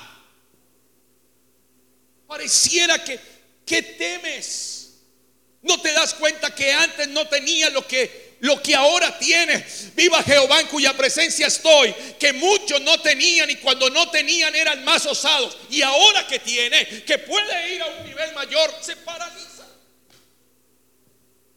Pareciera 2.27 3.01
que, 3.01 3.19
que 3.65 3.81
temes. 3.81 4.95
No 5.61 5.79
te 5.79 5.93
das 5.93 6.13
cuenta 6.15 6.53
que 6.53 6.73
antes 6.73 7.07
no 7.07 7.25
tenía 7.27 7.69
lo 7.69 7.87
que 7.87 8.22
lo 8.43 8.61
que 8.61 8.75
ahora 8.75 9.17
tiene 9.17 9.65
Viva 9.95 10.21
Jehová 10.21 10.59
en 10.59 10.67
cuya 10.67 10.95
presencia 10.97 11.47
estoy, 11.47 11.93
que 12.19 12.33
muchos 12.33 12.81
no 12.81 12.99
tenían 12.99 13.49
y 13.49 13.55
cuando 13.55 13.89
no 13.89 14.09
tenían 14.09 14.53
eran 14.53 14.83
más 14.83 15.05
osados. 15.05 15.57
Y 15.69 15.81
ahora 15.81 16.27
que 16.27 16.39
tiene, 16.39 17.03
que 17.05 17.19
puede 17.19 17.73
ir 17.73 17.81
a 17.81 17.85
un 17.85 18.05
nivel 18.05 18.33
mayor, 18.33 18.69
se 18.81 18.97
paraliza. 18.97 19.65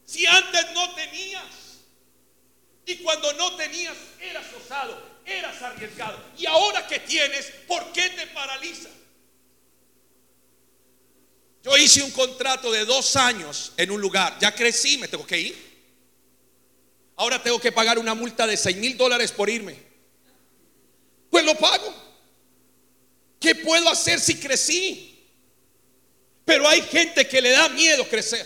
Si 0.05 0.25
antes 0.25 0.71
no 0.71 0.95
tenías 0.95 1.43
y 2.85 2.95
cuando 2.97 3.33
no 3.33 3.57
tenías 3.57 3.97
eras 4.21 4.45
osado, 4.53 5.19
eras 5.25 5.61
arriesgado. 5.61 6.23
Y 6.37 6.45
ahora 6.45 6.87
que 6.87 6.99
tienes, 6.99 7.47
¿por 7.67 7.91
qué 7.91 8.11
te 8.11 8.27
paraliza? 8.27 8.87
Yo 11.65 11.75
hice 11.75 12.01
un 12.01 12.11
contrato 12.11 12.71
de 12.71 12.85
dos 12.85 13.17
años 13.17 13.73
en 13.75 13.91
un 13.91 13.99
lugar, 13.99 14.37
ya 14.39 14.55
crecí, 14.55 14.97
me 14.97 15.09
tengo 15.09 15.27
que 15.27 15.37
ir. 15.37 15.66
Ahora 17.17 17.41
tengo 17.41 17.59
que 17.59 17.71
pagar 17.71 17.97
una 17.97 18.13
multa 18.13 18.45
de 18.45 18.55
6 18.55 18.77
mil 18.77 18.95
dólares 18.95 19.31
por 19.31 19.49
irme. 19.49 19.75
Pues 21.31 21.43
lo 21.43 21.55
pago. 21.55 21.93
¿Qué 23.39 23.55
puedo 23.55 23.89
hacer 23.89 24.19
si 24.19 24.35
crecí? 24.35 25.25
Pero 26.45 26.67
hay 26.67 26.81
gente 26.83 27.27
que 27.27 27.41
le 27.41 27.49
da 27.49 27.69
miedo 27.69 28.07
crecer. 28.07 28.45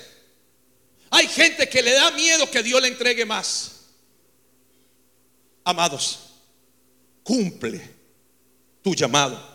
Hay 1.10 1.28
gente 1.28 1.68
que 1.68 1.82
le 1.82 1.92
da 1.92 2.12
miedo 2.12 2.50
que 2.50 2.64
Dios 2.64 2.82
le 2.82 2.88
entregue 2.88 3.26
más. 3.26 3.82
Amados, 5.66 6.20
cumple 7.24 7.82
tu 8.82 8.96
llamado. 8.96 9.52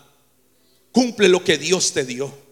Cumple 0.91 1.27
lo 1.27 1.43
que 1.43 1.57
Dios 1.57 1.91
te 1.91 2.05
dio. 2.05 2.45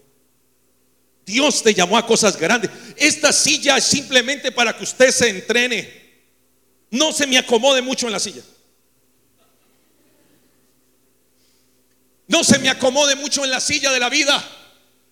Dios 1.24 1.62
te 1.62 1.74
llamó 1.74 1.96
a 1.96 2.06
cosas 2.06 2.36
grandes. 2.36 2.70
Esta 2.96 3.32
silla 3.32 3.76
es 3.76 3.84
simplemente 3.84 4.50
para 4.52 4.76
que 4.76 4.84
usted 4.84 5.10
se 5.10 5.28
entrene. 5.28 6.05
No 6.96 7.12
se 7.12 7.26
me 7.26 7.36
acomode 7.36 7.82
mucho 7.82 8.06
en 8.06 8.12
la 8.12 8.18
silla. 8.18 8.42
No 12.26 12.42
se 12.42 12.58
me 12.58 12.70
acomode 12.70 13.14
mucho 13.16 13.44
en 13.44 13.50
la 13.50 13.60
silla 13.60 13.92
de 13.92 14.00
la 14.00 14.08
vida, 14.08 14.42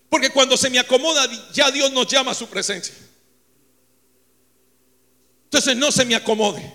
porque 0.09 0.31
cuando 0.31 0.57
se 0.57 0.69
me 0.69 0.79
acomoda 0.79 1.29
ya 1.53 1.71
Dios 1.71 1.91
nos 1.91 2.07
llama 2.07 2.31
a 2.31 2.35
su 2.35 2.47
presencia. 2.47 2.95
Entonces 5.45 5.77
no 5.77 5.91
se 5.91 6.05
me 6.05 6.15
acomode. 6.15 6.73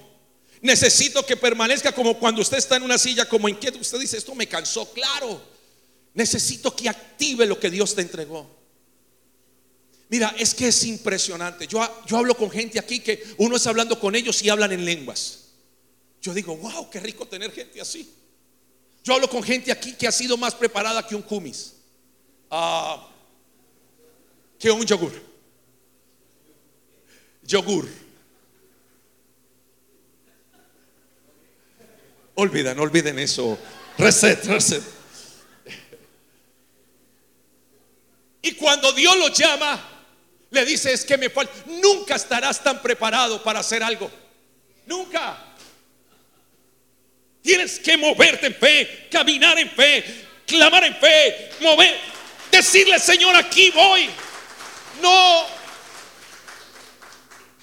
Necesito 0.63 1.27
que 1.27 1.37
permanezca 1.37 1.93
como 1.93 2.17
cuando 2.19 2.41
usted 2.41 2.59
está 2.59 2.77
en 2.77 2.85
una 2.85 2.97
silla 2.97 3.29
como 3.29 3.49
inquieto. 3.49 3.79
Usted 3.79 3.99
dice, 3.99 4.17
esto 4.17 4.35
me 4.35 4.47
cansó, 4.47 4.91
claro. 4.93 5.43
Necesito 6.15 6.75
que 6.75 6.89
active 6.89 7.47
lo 7.47 7.59
que 7.59 7.69
Dios 7.69 7.95
te 7.95 8.03
entregó. 8.03 8.60
Mira, 10.11 10.35
es 10.37 10.55
que 10.55 10.67
es 10.67 10.85
impresionante. 10.85 11.69
Yo, 11.69 11.81
yo 12.05 12.17
hablo 12.17 12.35
con 12.37 12.51
gente 12.51 12.81
aquí 12.81 12.99
que 12.99 13.23
uno 13.39 13.57
está 13.57 13.71
hablando 13.71 13.99
con 13.99 14.17
ellos 14.17 14.43
y 14.43 14.49
hablan 14.49 14.73
en 14.73 14.85
lenguas. 14.85 15.51
Yo 16.21 16.35
digo, 16.35 16.57
wow, 16.57 16.91
qué 16.91 16.99
rico 16.99 17.27
tener 17.27 17.53
gente 17.53 17.81
así. 17.81 18.13
Yo 19.05 19.15
hablo 19.15 19.31
con 19.31 19.41
gente 19.43 19.71
aquí 19.71 19.95
que 19.95 20.09
ha 20.09 20.13
sido 20.13 20.37
más 20.37 20.53
preparada 20.55 21.07
que 21.07 21.15
un 21.15 21.23
kumis, 21.23 21.75
ah, 22.51 23.09
que 24.59 24.71
un 24.71 24.85
yogur. 24.85 25.13
Yogur. 27.45 27.89
Olviden, 32.35 32.79
olviden 32.81 33.19
eso. 33.21 33.57
Reset, 33.97 34.45
reset. 34.47 34.83
Y 38.43 38.53
cuando 38.55 38.93
Dios 38.93 39.17
lo 39.17 39.29
llama, 39.29 40.00
le 40.51 40.65
dice, 40.65 40.93
es 40.93 41.05
que 41.05 41.17
me 41.17 41.31
falta. 41.31 41.53
Nunca 41.67 42.17
estarás 42.17 42.63
tan 42.63 42.83
preparado 42.83 43.43
para 43.43 43.61
hacer 43.61 43.83
algo. 43.83 44.11
Nunca. 44.87 45.47
Tienes 47.43 47.79
que 47.79 47.97
moverte 47.97 48.49
en 48.49 48.55
fe, 48.55 49.09
caminar 49.11 49.59
en 49.59 49.71
fe, 49.71 50.05
clamar 50.47 50.85
en 50.85 50.95
fe, 50.97 51.53
mover, 51.61 51.97
decirle, 52.51 52.99
Señor, 52.99 53.35
aquí 53.37 53.71
voy. 53.71 54.11
No. 55.01 55.47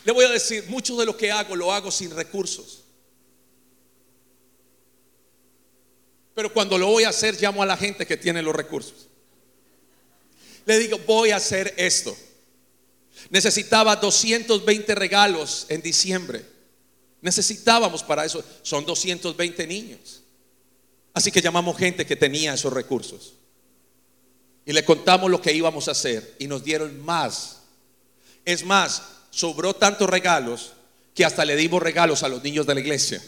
Le 0.06 0.12
voy 0.13 0.26
a 0.26 0.30
decir, 0.30 0.63
mucho 0.67 0.95
de 0.95 1.06
lo 1.06 1.15
que 1.17 1.32
hago 1.32 1.56
lo 1.56 1.71
hago 1.71 1.91
sin 1.91 2.15
recursos. 2.15 2.86
Pero 6.34 6.54
cuando 6.54 6.78
lo 6.78 6.88
voy 6.88 7.04
a 7.04 7.10
hacer, 7.10 7.39
llamo 7.41 7.62
a 7.62 7.65
la 7.65 7.76
gente 7.76 8.06
que 8.06 8.15
tiene 8.15 8.41
los 8.41 8.56
recursos. 8.56 9.08
Le 10.65 10.80
digo, 10.80 10.97
voy 11.00 11.32
a 11.32 11.38
hacer 11.38 11.73
esto. 11.78 12.15
Necesitaba 13.30 13.96
220 13.96 14.96
regalos 14.96 15.66
en 15.70 15.82
diciembre. 15.82 16.46
Necesitábamos 17.22 18.04
para 18.04 18.26
eso, 18.26 18.44
son 18.62 18.86
220 18.86 19.68
niños. 19.68 20.22
Así 21.13 21.32
que 21.32 21.42
llamamos 21.42 21.78
gente 21.78 22.06
que 22.06 22.16
tenía 22.16 22.54
esos 22.54 22.72
recursos. 22.72 23.34
Y 24.66 24.74
le 24.74 24.86
contamos 24.86 25.32
lo 25.32 25.42
que 25.42 25.54
íbamos 25.54 25.88
a 25.88 25.92
hacer 25.92 26.36
y 26.40 26.48
nos 26.48 26.63
dieron 26.63 27.04
más. 27.04 27.58
Es 28.46 28.63
más, 28.63 29.02
sobró 29.32 29.74
tantos 29.74 30.10
regalos 30.10 30.74
que 31.16 31.26
hasta 31.26 31.44
le 31.44 31.56
dimos 31.56 31.82
regalos 31.82 32.22
a 32.24 32.30
los 32.30 32.44
niños 32.44 32.68
de 32.68 32.76
la 32.76 32.80
iglesia. 32.82 33.22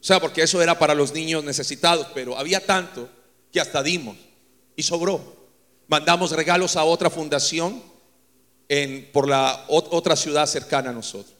O 0.00 0.04
sea, 0.04 0.18
porque 0.18 0.42
eso 0.42 0.62
era 0.62 0.78
para 0.78 0.94
los 0.94 1.12
niños 1.12 1.44
necesitados, 1.44 2.06
pero 2.14 2.38
había 2.38 2.64
tanto 2.64 3.08
que 3.52 3.60
hasta 3.60 3.82
dimos 3.82 4.16
y 4.74 4.82
sobró. 4.82 5.36
Mandamos 5.88 6.30
regalos 6.30 6.76
a 6.76 6.84
otra 6.84 7.10
fundación 7.10 7.89
en, 8.70 9.10
por 9.10 9.28
la 9.28 9.64
otra 9.68 10.14
ciudad 10.14 10.46
cercana 10.46 10.90
a 10.90 10.92
nosotros. 10.92 11.34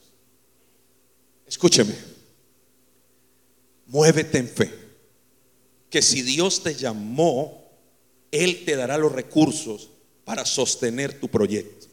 Escúcheme, 1.47 1.95
muévete 3.87 4.37
en 4.37 4.49
fe, 4.49 4.69
que 5.89 6.01
si 6.01 6.23
Dios 6.23 6.61
te 6.61 6.75
llamó, 6.75 7.71
Él 8.31 8.65
te 8.65 8.75
dará 8.75 8.97
los 8.97 9.13
recursos 9.13 9.89
para 10.25 10.43
sostener 10.43 11.21
tu 11.21 11.29
proyecto. 11.29 11.87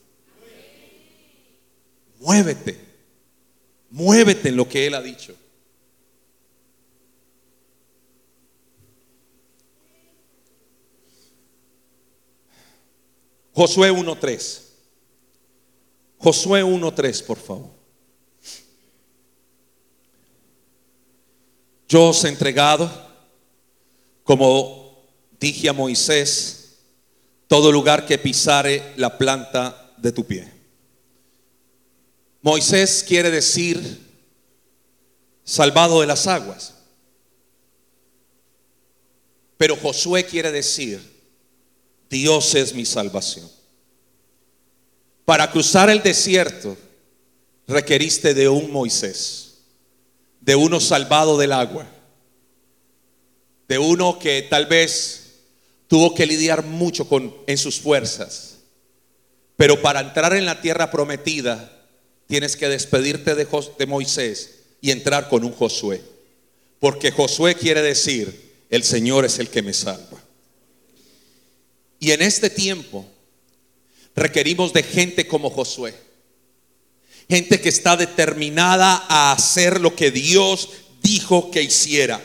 Muévete, 2.19 2.77
muévete 3.91 4.49
en 4.49 4.57
lo 4.57 4.69
que 4.69 4.89
Él 4.89 4.95
ha 4.97 5.03
dicho. 5.03 5.37
Josué 13.53 13.93
1.3. 13.93 14.68
Josué 16.19 16.65
1.3, 16.65 17.25
por 17.25 17.39
favor. 17.39 17.71
Yo 21.89 22.09
os 22.09 22.25
he 22.25 22.29
entregado, 22.29 22.91
como 24.25 25.09
dije 25.41 25.69
a 25.69 25.73
Moisés, 25.73 26.79
todo 27.47 27.73
lugar 27.73 28.05
que 28.05 28.19
pisare 28.19 28.93
la 28.97 29.17
planta 29.17 29.95
de 29.97 30.13
tu 30.13 30.25
pie. 30.25 30.53
Moisés 32.43 33.05
quiere 33.07 33.31
decir 33.31 34.07
salvado 35.45 36.03
de 36.03 36.07
las 36.07 36.27
aguas. 36.27 36.75
Pero 39.57 39.77
Josué 39.77 40.25
quiere 40.25 40.53
decir, 40.53 41.01
Dios 42.11 42.55
es 42.55 42.75
mi 42.75 42.85
salvación. 42.85 43.58
Para 45.29 45.51
cruzar 45.51 45.91
el 45.91 46.03
desierto 46.03 46.75
requeriste 47.67 48.33
de 48.33 48.49
un 48.49 48.71
Moisés 48.71 49.57
de 50.41 50.57
uno 50.57 50.81
salvado 50.81 51.37
del 51.37 51.53
agua, 51.53 51.87
de 53.69 53.77
uno 53.77 54.19
que 54.19 54.41
tal 54.49 54.65
vez 54.65 55.41
tuvo 55.87 56.15
que 56.15 56.25
lidiar 56.25 56.65
mucho 56.65 57.07
con, 57.07 57.37
en 57.47 57.59
sus 57.59 57.79
fuerzas, 57.79 58.57
pero 59.59 59.83
para 59.83 60.01
entrar 60.01 60.33
en 60.33 60.47
la 60.47 60.63
tierra 60.63 60.91
prometida 60.91 61.79
tienes 62.27 62.57
que 62.57 62.71
despedirte 62.71 63.35
de, 63.35 63.47
de 63.79 63.87
Moisés 63.87 64.61
y 64.81 64.93
entrar 64.93 65.29
con 65.29 65.45
un 65.45 65.53
Josué, 65.53 66.01
porque 66.81 67.11
Josué 67.11 67.55
quiere 67.55 67.83
decir, 67.83 68.55
el 68.71 68.83
Señor 68.83 69.27
es 69.27 69.39
el 69.39 69.51
que 69.51 69.61
me 69.61 69.75
salva. 69.75 70.25
Y 72.01 72.13
en 72.13 72.23
este 72.23 72.49
tiempo 72.49 73.05
requerimos 74.19 74.73
de 74.73 74.83
gente 74.83 75.27
como 75.27 75.51
Josué 75.51 75.95
Gente 77.29 77.61
que 77.61 77.69
está 77.69 77.97
determinada 77.97 79.05
a 79.07 79.33
hacer 79.33 79.81
lo 79.81 79.95
que 79.95 80.11
Dios 80.11 80.71
dijo 81.03 81.51
que 81.51 81.63
hiciera. 81.63 82.23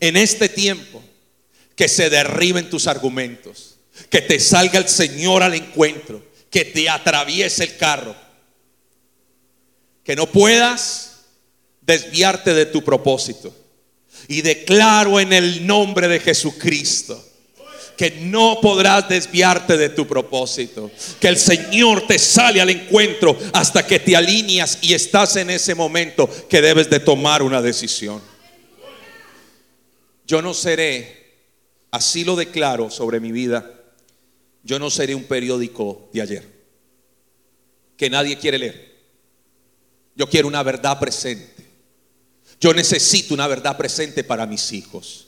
En 0.00 0.16
este 0.16 0.48
tiempo, 0.48 1.02
que 1.76 1.88
se 1.88 2.08
derriben 2.08 2.70
tus 2.70 2.86
argumentos, 2.86 3.76
que 4.08 4.22
te 4.22 4.40
salga 4.40 4.78
el 4.78 4.88
Señor 4.88 5.42
al 5.42 5.54
encuentro, 5.54 6.24
que 6.50 6.64
te 6.64 6.88
atraviese 6.88 7.64
el 7.64 7.76
carro, 7.76 8.16
que 10.02 10.16
no 10.16 10.26
puedas 10.26 11.16
desviarte 11.82 12.54
de 12.54 12.64
tu 12.64 12.82
propósito. 12.82 13.54
Y 14.26 14.40
declaro 14.40 15.20
en 15.20 15.34
el 15.34 15.66
nombre 15.66 16.08
de 16.08 16.20
Jesucristo 16.20 17.27
que 17.98 18.12
no 18.12 18.60
podrás 18.62 19.08
desviarte 19.08 19.76
de 19.76 19.88
tu 19.88 20.06
propósito. 20.06 20.90
Que 21.20 21.26
el 21.26 21.36
Señor 21.36 22.06
te 22.06 22.16
sale 22.18 22.60
al 22.60 22.70
encuentro 22.70 23.36
hasta 23.52 23.84
que 23.84 23.98
te 23.98 24.16
alineas 24.16 24.78
y 24.80 24.94
estás 24.94 25.34
en 25.34 25.50
ese 25.50 25.74
momento 25.74 26.30
que 26.48 26.62
debes 26.62 26.88
de 26.88 27.00
tomar 27.00 27.42
una 27.42 27.60
decisión. 27.60 28.22
Yo 30.26 30.40
no 30.40 30.54
seré, 30.54 31.40
así 31.90 32.22
lo 32.22 32.36
declaro 32.36 32.88
sobre 32.88 33.18
mi 33.18 33.32
vida, 33.32 33.68
yo 34.62 34.78
no 34.78 34.90
seré 34.90 35.16
un 35.16 35.24
periódico 35.24 36.08
de 36.12 36.22
ayer 36.22 36.58
que 37.96 38.08
nadie 38.08 38.38
quiere 38.38 38.58
leer. 38.58 38.96
Yo 40.14 40.28
quiero 40.28 40.46
una 40.46 40.62
verdad 40.62 41.00
presente. 41.00 41.66
Yo 42.60 42.72
necesito 42.72 43.34
una 43.34 43.48
verdad 43.48 43.76
presente 43.76 44.22
para 44.22 44.46
mis 44.46 44.72
hijos. 44.72 45.27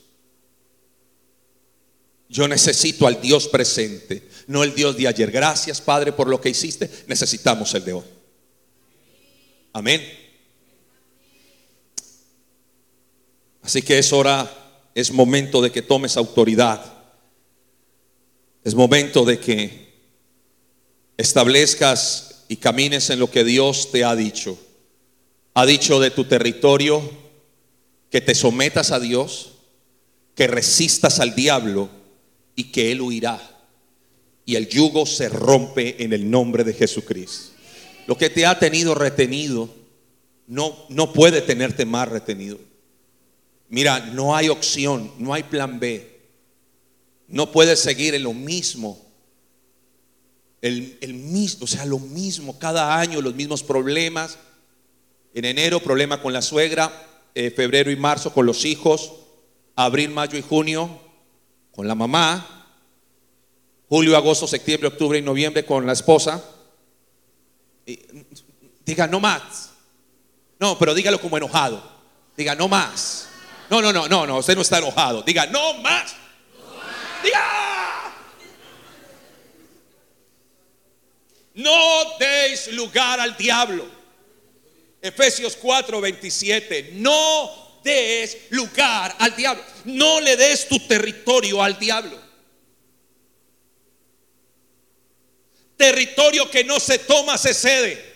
Yo 2.31 2.47
necesito 2.47 3.09
al 3.09 3.21
Dios 3.21 3.49
presente, 3.49 4.23
no 4.47 4.63
el 4.63 4.73
Dios 4.73 4.97
de 4.97 5.09
ayer. 5.09 5.33
Gracias, 5.33 5.81
Padre, 5.81 6.13
por 6.13 6.29
lo 6.29 6.41
que 6.41 6.49
hiciste. 6.49 6.89
Necesitamos 7.09 7.75
el 7.75 7.85
de 7.85 7.93
hoy. 7.93 8.05
Amén. 9.73 10.01
Así 13.63 13.83
que 13.83 13.99
es 13.99 14.13
hora, 14.13 14.49
es 14.95 15.11
momento 15.11 15.61
de 15.61 15.73
que 15.73 15.83
tomes 15.83 16.17
autoridad 16.17 16.99
Es 18.63 18.75
momento 18.75 19.25
de 19.25 19.41
que 19.41 19.91
establezcas 21.17 22.45
y 22.47 22.57
camines 22.57 23.11
en 23.11 23.19
lo 23.19 23.29
que 23.29 23.43
Dios 23.43 23.91
te 23.91 24.05
ha 24.05 24.15
dicho. 24.15 24.57
Ha 25.55 25.67
dicho 25.67 25.99
de 25.99 26.13
tu 26.13 26.27
territorio 26.27 27.03
que 28.09 28.21
te 28.21 28.37
sometas 28.37 28.93
a 28.93 29.01
Dios, 29.01 29.53
que 30.37 30.47
resistas 30.47 31.19
al 31.19 31.35
diablo 31.35 32.00
y 32.61 32.65
que 32.65 32.93
Él 32.93 33.01
huirá. 33.01 33.41
Y 34.45 34.55
el 34.57 34.69
yugo 34.69 35.07
se 35.07 35.31
rompe 35.31 36.05
en 36.05 36.13
el 36.13 36.31
nombre 36.31 36.63
de 36.63 36.75
Jesucristo. 36.75 37.55
Lo 38.07 38.19
que 38.19 38.29
te 38.29 38.45
ha 38.45 38.59
tenido 38.59 38.95
retenido 38.95 39.71
no, 40.47 40.77
no 40.91 41.15
puede 41.15 41.41
tenerte 41.41 41.87
más 41.87 42.09
retenido. 42.09 42.59
Mira, 43.71 44.01
no 44.01 44.37
hay 44.37 44.51
opción, 44.51 45.11
no 45.19 45.33
hay 45.33 45.45
plan 45.45 45.81
B. 45.81 46.21
No 47.29 47.51
puedes 47.51 47.81
seguir 47.81 48.15
en 48.15 48.25
lo 48.25 48.35
mismo. 48.35 49.01
El, 50.61 50.99
el 51.01 51.15
mismo, 51.15 51.65
o 51.65 51.67
sea, 51.67 51.87
lo 51.87 51.99
mismo, 51.99 52.59
cada 52.59 52.99
año 52.99 53.23
los 53.23 53.35
mismos 53.35 53.63
problemas. 53.63 54.37
En 55.33 55.47
enero, 55.47 55.81
problema 55.81 56.21
con 56.21 56.35
la 56.35 56.43
suegra. 56.43 56.93
Eh, 57.35 57.51
febrero 57.51 57.91
y 57.91 57.97
marzo 57.97 58.35
con 58.35 58.45
los 58.45 58.67
hijos. 58.67 59.13
Abril, 59.77 60.11
mayo 60.11 60.37
y 60.37 60.43
junio 60.43 61.10
con 61.73 61.87
la 61.87 61.95
mamá. 61.95 62.67
Julio, 63.89 64.17
agosto, 64.17 64.47
septiembre, 64.47 64.89
octubre 64.89 65.19
y 65.19 65.23
noviembre 65.23 65.65
con 65.65 65.87
la 65.87 65.93
esposa. 65.93 66.43
diga, 68.85 69.07
no 69.07 69.21
más. 69.21 69.71
No, 70.59 70.79
pero 70.79 70.95
dígalo 70.95 71.21
como 71.21 71.37
enojado. 71.37 71.83
Diga, 72.37 72.55
no 72.55 72.69
más. 72.69 73.29
No, 73.69 73.81
no, 73.81 73.93
no, 73.93 74.09
no, 74.09 74.27
no, 74.27 74.39
usted 74.39 74.55
no 74.55 74.63
está 74.63 74.79
enojado. 74.79 75.23
Diga, 75.23 75.47
no 75.47 75.75
más. 75.75 76.15
Diga. 77.23 77.43
No 81.55 82.17
deis 82.19 82.73
lugar 82.73 83.21
al 83.21 83.37
diablo. 83.37 83.87
Efesios 85.03 85.57
4, 85.57 86.01
27. 86.01 86.91
No 86.95 87.70
des 87.83 88.37
lugar 88.51 89.15
al 89.19 89.35
diablo. 89.35 89.63
No 89.85 90.21
le 90.21 90.37
des 90.37 90.69
tu 90.69 90.79
territorio 90.81 91.63
al 91.63 91.79
diablo. 91.79 92.19
Territorio 95.77 96.51
que 96.51 96.63
no 96.65 96.79
se 96.79 96.99
toma, 96.99 97.39
se 97.39 97.55
cede. 97.55 98.11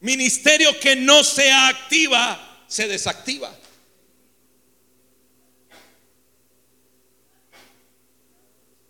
Ministerio 0.00 0.78
que 0.80 0.96
no 0.96 1.22
se 1.22 1.52
activa, 1.52 2.64
se 2.66 2.88
desactiva. 2.88 3.56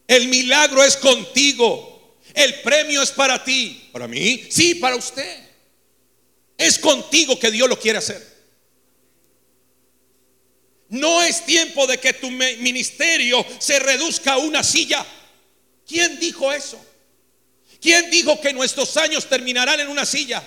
El 0.06 0.28
milagro 0.28 0.82
es 0.82 0.96
contigo. 0.96 1.91
El 2.34 2.60
premio 2.62 3.02
es 3.02 3.10
para 3.10 3.42
ti. 3.42 3.88
¿Para 3.92 4.08
mí? 4.08 4.46
Sí, 4.50 4.76
para 4.76 4.96
usted. 4.96 5.40
Es 6.56 6.78
contigo 6.78 7.38
que 7.38 7.50
Dios 7.50 7.68
lo 7.68 7.78
quiere 7.78 7.98
hacer. 7.98 8.32
No 10.88 11.22
es 11.22 11.44
tiempo 11.46 11.86
de 11.86 11.98
que 11.98 12.12
tu 12.12 12.30
ministerio 12.30 13.44
se 13.58 13.78
reduzca 13.78 14.34
a 14.34 14.38
una 14.38 14.62
silla. 14.62 15.04
¿Quién 15.86 16.18
dijo 16.20 16.52
eso? 16.52 16.82
¿Quién 17.80 18.10
dijo 18.10 18.40
que 18.40 18.52
nuestros 18.52 18.96
años 18.96 19.28
terminarán 19.28 19.80
en 19.80 19.88
una 19.88 20.06
silla? 20.06 20.42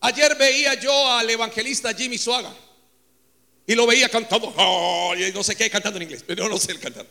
Ayer 0.00 0.34
veía 0.36 0.74
yo 0.74 1.12
al 1.12 1.30
evangelista 1.30 1.94
Jimmy 1.94 2.18
Suaga 2.18 2.54
y 3.66 3.74
lo 3.74 3.86
veía 3.86 4.10
cantando, 4.10 4.52
oh, 4.58 5.14
no 5.32 5.42
sé 5.42 5.56
qué, 5.56 5.70
cantando 5.70 5.96
en 5.96 6.02
inglés, 6.02 6.22
pero 6.26 6.48
no 6.48 6.58
sé 6.58 6.72
el 6.72 6.80
cantar. 6.80 7.06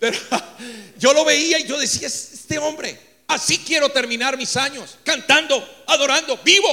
Pero 0.00 0.18
yo 0.98 1.12
lo 1.12 1.24
veía 1.24 1.58
y 1.58 1.66
yo 1.66 1.78
decía, 1.78 2.06
este 2.08 2.58
hombre, 2.58 2.98
así 3.28 3.58
quiero 3.58 3.88
terminar 3.90 4.36
mis 4.36 4.56
años, 4.56 4.98
cantando, 5.04 5.62
adorando, 5.86 6.38
vivo. 6.44 6.68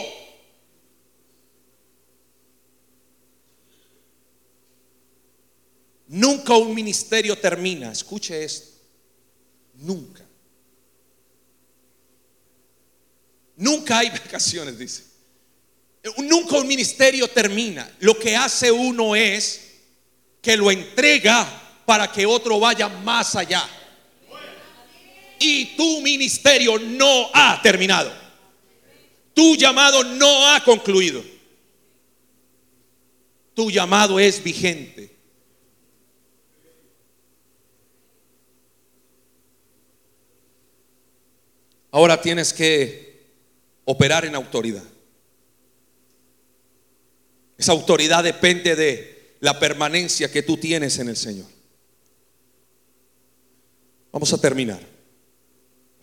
Nunca 6.07 6.55
un 6.55 6.75
ministerio 6.75 7.37
termina, 7.37 7.91
escuche 7.91 8.43
esto, 8.43 8.71
nunca. 9.75 10.23
Nunca 13.55 13.99
hay 13.99 14.09
vacaciones, 14.11 14.77
dice. 14.77 15.03
Nunca 16.17 16.57
un 16.57 16.67
ministerio 16.67 17.27
termina. 17.29 17.89
Lo 17.99 18.19
que 18.19 18.35
hace 18.35 18.71
uno 18.71 19.15
es 19.15 19.71
que 20.41 20.57
lo 20.57 20.69
entrega 20.69 21.81
para 21.85 22.11
que 22.11 22.25
otro 22.25 22.59
vaya 22.59 22.89
más 22.89 23.35
allá. 23.35 23.67
Y 25.39 25.75
tu 25.75 26.01
ministerio 26.01 26.79
no 26.79 27.29
ha 27.33 27.61
terminado. 27.61 28.11
Tu 29.33 29.55
llamado 29.55 30.03
no 30.03 30.47
ha 30.49 30.63
concluido. 30.63 31.23
Tu 33.53 33.69
llamado 33.69 34.19
es 34.19 34.43
vigente. 34.43 35.15
Ahora 41.91 42.19
tienes 42.19 42.51
que 42.51 43.27
operar 43.85 44.25
en 44.25 44.33
autoridad. 44.33 44.83
Esa 47.57 47.71
autoridad 47.71 48.23
depende 48.23 48.75
de 48.75 49.35
la 49.39 49.59
permanencia 49.59 50.31
que 50.31 50.41
tú 50.41 50.57
tienes 50.57 50.97
en 50.97 51.09
el 51.09 51.15
Señor. 51.15 51.45
Vamos 54.11 54.33
a 54.33 54.41
terminar. 54.41 54.92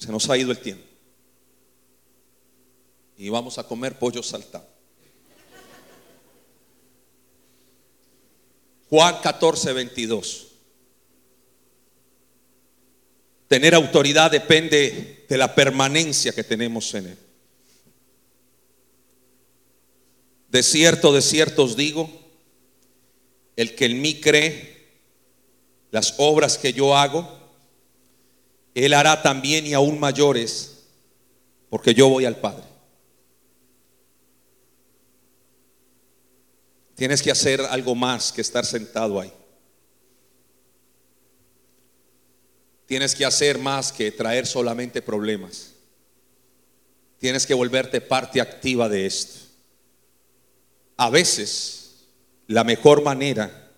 Se 0.01 0.11
nos 0.11 0.29
ha 0.31 0.37
ido 0.39 0.51
el 0.51 0.59
tiempo. 0.59 0.85
Y 3.19 3.29
vamos 3.29 3.59
a 3.59 3.65
comer 3.65 3.99
pollo 3.99 4.23
saltado. 4.23 4.67
Juan 8.89 9.21
14, 9.23 9.75
22. 9.75 10.47
Tener 13.47 13.75
autoridad 13.75 14.31
depende 14.31 15.27
de 15.29 15.37
la 15.37 15.55
permanencia 15.55 16.33
que 16.33 16.45
tenemos 16.45 16.95
en 16.95 17.09
Él. 17.09 17.19
De 20.49 20.63
cierto, 20.63 21.13
de 21.13 21.21
cierto 21.21 21.65
os 21.65 21.77
digo, 21.77 22.11
el 23.55 23.75
que 23.75 23.85
en 23.85 24.01
mí 24.01 24.19
cree, 24.19 24.89
las 25.91 26.15
obras 26.17 26.57
que 26.57 26.73
yo 26.73 26.97
hago, 26.97 27.40
él 28.75 28.95
hará 28.95 29.23
también 29.23 29.67
y 29.67 29.75
aún 29.75 29.99
mayores, 29.99 30.85
porque 31.69 31.95
yo 31.95 32.09
voy 32.09 32.25
al 32.25 32.37
Padre. 32.37 32.65
Tienes 36.95 37.23
que 37.23 37.31
hacer 37.31 37.63
algo 37.63 37.95
más 37.95 38.31
que 38.31 38.43
estar 38.43 38.67
sentado 38.67 39.19
ahí. 39.21 39.33
Tienes 42.85 43.15
que 43.15 43.25
hacer 43.25 43.59
más 43.59 43.93
que 43.93 44.13
traer 44.13 44.47
solamente 44.47 45.01
problemas. 45.01 45.73
Tienes 47.19 47.47
que 47.47 47.55
volverte 47.55 48.01
parte 48.01 48.41
activa 48.41 48.89
de 48.89 49.07
esto. 49.07 49.47
A 50.97 51.09
veces 51.09 52.09
la 52.47 52.65
mejor 52.65 53.03
manera 53.03 53.71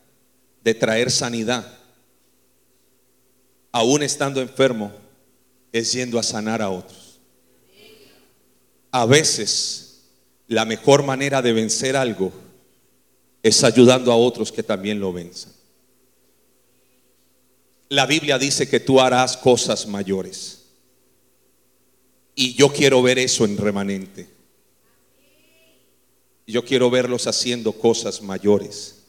de 0.64 0.74
traer 0.74 1.10
sanidad, 1.10 1.78
aún 3.72 4.02
estando 4.02 4.40
enfermo, 4.40 4.92
es 5.72 5.92
yendo 5.92 6.18
a 6.18 6.22
sanar 6.22 6.60
a 6.60 6.68
otros. 6.68 7.18
A 8.90 9.06
veces 9.06 10.02
la 10.46 10.66
mejor 10.66 11.02
manera 11.02 11.40
de 11.40 11.54
vencer 11.54 11.96
algo 11.96 12.30
es 13.42 13.64
ayudando 13.64 14.12
a 14.12 14.16
otros 14.16 14.52
que 14.52 14.62
también 14.62 15.00
lo 15.00 15.12
venzan. 15.12 15.52
La 17.88 18.06
Biblia 18.06 18.38
dice 18.38 18.68
que 18.68 18.80
tú 18.80 19.00
harás 19.00 19.36
cosas 19.36 19.86
mayores. 19.86 20.62
Y 22.34 22.54
yo 22.54 22.70
quiero 22.70 23.02
ver 23.02 23.18
eso 23.18 23.44
en 23.44 23.56
remanente. 23.56 24.28
Yo 26.46 26.64
quiero 26.64 26.90
verlos 26.90 27.26
haciendo 27.26 27.72
cosas 27.72 28.22
mayores. 28.22 29.01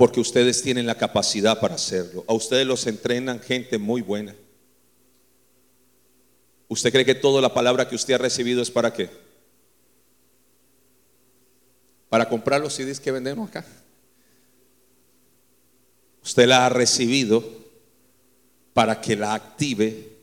Porque 0.00 0.18
ustedes 0.18 0.62
tienen 0.62 0.86
la 0.86 0.94
capacidad 0.94 1.60
para 1.60 1.74
hacerlo. 1.74 2.24
A 2.26 2.32
ustedes 2.32 2.66
los 2.66 2.86
entrenan 2.86 3.38
gente 3.38 3.76
muy 3.76 4.00
buena. 4.00 4.34
¿Usted 6.68 6.90
cree 6.90 7.04
que 7.04 7.14
toda 7.14 7.42
la 7.42 7.52
palabra 7.52 7.86
que 7.86 7.96
usted 7.96 8.14
ha 8.14 8.16
recibido 8.16 8.62
es 8.62 8.70
para 8.70 8.94
qué? 8.94 9.10
Para 12.08 12.30
comprar 12.30 12.62
los 12.62 12.72
CDs 12.72 12.98
que 12.98 13.12
vendemos 13.12 13.46
acá. 13.46 13.66
Usted 16.24 16.46
la 16.46 16.64
ha 16.64 16.70
recibido 16.70 17.44
para 18.72 19.02
que 19.02 19.16
la 19.16 19.34
active 19.34 20.16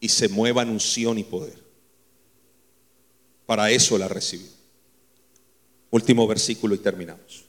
y 0.00 0.08
se 0.08 0.28
mueva 0.28 0.62
en 0.62 0.70
unción 0.70 1.16
y 1.16 1.22
poder. 1.22 1.62
Para 3.46 3.70
eso 3.70 3.96
la 3.98 4.08
recibido. 4.08 4.50
Último 5.92 6.26
versículo 6.26 6.74
y 6.74 6.78
terminamos. 6.78 7.45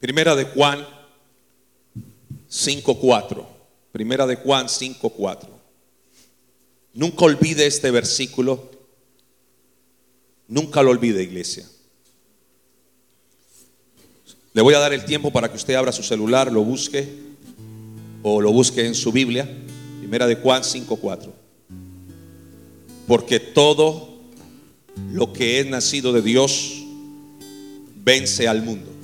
Primera 0.00 0.36
de 0.36 0.44
Juan 0.44 0.86
5.4. 2.50 3.46
Primera 3.92 4.26
de 4.26 4.36
Juan 4.36 4.66
5.4. 4.66 5.48
Nunca 6.94 7.24
olvide 7.24 7.66
este 7.66 7.90
versículo. 7.90 8.70
Nunca 10.46 10.82
lo 10.82 10.90
olvide, 10.90 11.22
iglesia. 11.22 11.66
Le 14.52 14.62
voy 14.62 14.74
a 14.74 14.78
dar 14.78 14.92
el 14.92 15.04
tiempo 15.04 15.30
para 15.30 15.48
que 15.50 15.56
usted 15.56 15.74
abra 15.74 15.92
su 15.92 16.02
celular, 16.02 16.50
lo 16.50 16.64
busque 16.64 17.08
o 18.22 18.40
lo 18.40 18.52
busque 18.52 18.86
en 18.86 18.94
su 18.94 19.12
Biblia. 19.12 19.48
Primera 20.00 20.26
de 20.26 20.36
Juan 20.36 20.62
5:4. 20.62 21.32
Porque 23.06 23.40
todo 23.40 24.18
lo 25.12 25.32
que 25.32 25.60
es 25.60 25.66
nacido 25.66 26.12
de 26.12 26.22
Dios 26.22 26.82
vence 27.96 28.48
al 28.48 28.62
mundo. 28.62 28.97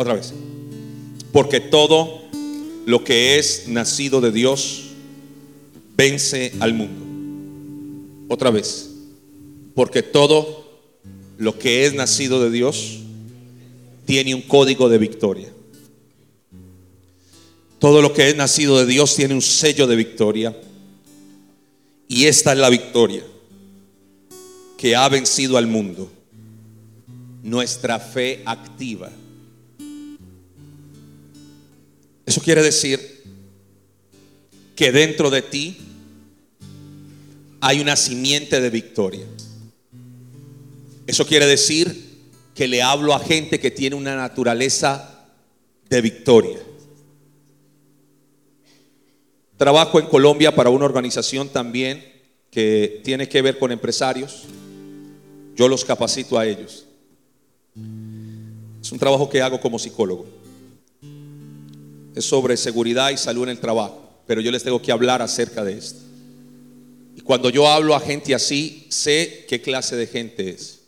Otra 0.00 0.14
vez. 0.14 0.32
Porque 1.30 1.60
todo 1.60 2.22
lo 2.86 3.04
que 3.04 3.38
es 3.38 3.68
nacido 3.68 4.22
de 4.22 4.32
Dios 4.32 4.84
vence 5.94 6.54
al 6.58 6.72
mundo. 6.72 8.24
Otra 8.32 8.50
vez. 8.50 8.92
Porque 9.74 10.02
todo 10.02 10.80
lo 11.36 11.58
que 11.58 11.84
es 11.84 11.92
nacido 11.92 12.42
de 12.42 12.50
Dios 12.50 13.00
tiene 14.06 14.34
un 14.34 14.40
código 14.40 14.88
de 14.88 14.96
victoria. 14.96 15.52
Todo 17.78 18.00
lo 18.00 18.14
que 18.14 18.30
es 18.30 18.36
nacido 18.36 18.78
de 18.78 18.86
Dios 18.86 19.14
tiene 19.14 19.34
un 19.34 19.42
sello 19.42 19.86
de 19.86 19.96
victoria. 19.96 20.58
Y 22.08 22.24
esta 22.24 22.54
es 22.54 22.58
la 22.58 22.70
victoria 22.70 23.22
que 24.78 24.96
ha 24.96 25.06
vencido 25.10 25.58
al 25.58 25.66
mundo. 25.66 26.10
Nuestra 27.42 27.98
fe 28.00 28.40
activa. 28.46 29.10
Eso 32.30 32.40
quiere 32.40 32.62
decir 32.62 33.24
que 34.76 34.92
dentro 34.92 35.30
de 35.30 35.42
ti 35.42 35.78
hay 37.60 37.80
una 37.80 37.96
simiente 37.96 38.60
de 38.60 38.70
victoria. 38.70 39.26
Eso 41.08 41.26
quiere 41.26 41.46
decir 41.46 42.20
que 42.54 42.68
le 42.68 42.82
hablo 42.82 43.14
a 43.14 43.18
gente 43.18 43.58
que 43.58 43.72
tiene 43.72 43.96
una 43.96 44.14
naturaleza 44.14 45.26
de 45.88 46.00
victoria. 46.00 46.60
Trabajo 49.56 49.98
en 49.98 50.06
Colombia 50.06 50.54
para 50.54 50.70
una 50.70 50.84
organización 50.84 51.48
también 51.48 52.12
que 52.52 53.00
tiene 53.02 53.28
que 53.28 53.42
ver 53.42 53.58
con 53.58 53.72
empresarios. 53.72 54.44
Yo 55.56 55.66
los 55.66 55.84
capacito 55.84 56.38
a 56.38 56.46
ellos. 56.46 56.86
Es 58.80 58.92
un 58.92 59.00
trabajo 59.00 59.28
que 59.28 59.42
hago 59.42 59.60
como 59.60 59.80
psicólogo. 59.80 60.39
Es 62.14 62.24
sobre 62.24 62.56
seguridad 62.56 63.10
y 63.10 63.16
salud 63.16 63.44
en 63.44 63.50
el 63.50 63.60
trabajo, 63.60 64.22
pero 64.26 64.40
yo 64.40 64.50
les 64.50 64.62
tengo 64.62 64.82
que 64.82 64.92
hablar 64.92 65.22
acerca 65.22 65.64
de 65.64 65.74
esto. 65.78 66.00
Y 67.16 67.20
cuando 67.20 67.50
yo 67.50 67.68
hablo 67.68 67.94
a 67.94 68.00
gente 68.00 68.34
así, 68.34 68.86
sé 68.88 69.44
qué 69.48 69.60
clase 69.60 69.96
de 69.96 70.06
gente 70.06 70.50
es. 70.50 70.80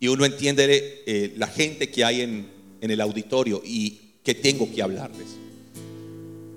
Y 0.00 0.08
uno 0.08 0.24
entiende 0.24 1.02
eh, 1.06 1.34
la 1.36 1.46
gente 1.46 1.90
que 1.90 2.04
hay 2.04 2.22
en, 2.22 2.48
en 2.80 2.90
el 2.90 3.00
auditorio 3.00 3.62
y 3.64 4.00
que 4.24 4.34
tengo 4.34 4.68
que 4.72 4.82
hablarles. 4.82 5.28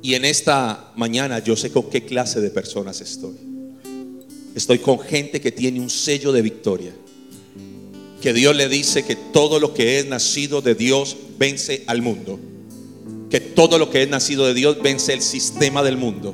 Y 0.02 0.14
en 0.14 0.26
esta 0.26 0.92
mañana 0.96 1.40
yo 1.40 1.56
sé 1.56 1.72
con 1.72 1.90
qué 1.90 2.04
clase 2.04 2.40
de 2.42 2.50
personas 2.50 3.02
estoy. 3.02 3.36
Estoy 4.56 4.80
con 4.80 5.00
gente 5.00 5.42
que 5.42 5.52
tiene 5.52 5.80
un 5.80 5.90
sello 5.90 6.32
de 6.32 6.42
victoria. 6.42 6.94
Que 8.22 8.34
Dios 8.34 8.56
le 8.56 8.70
dice 8.70 9.04
que 9.04 9.16
todo 9.16 9.60
lo 9.60 9.74
que 9.74 10.00
es 10.00 10.06
nacido 10.06 10.62
de 10.62 10.76
Dios 10.76 11.18
vence 11.38 11.84
al 11.88 12.02
mundo. 12.02 12.40
Que 13.36 13.42
todo 13.42 13.78
lo 13.78 13.90
que 13.90 14.02
es 14.02 14.08
nacido 14.08 14.46
de 14.46 14.54
Dios 14.54 14.78
vence 14.82 15.12
el 15.12 15.22
sistema 15.22 15.84
del 15.84 15.98
mundo. 15.98 16.34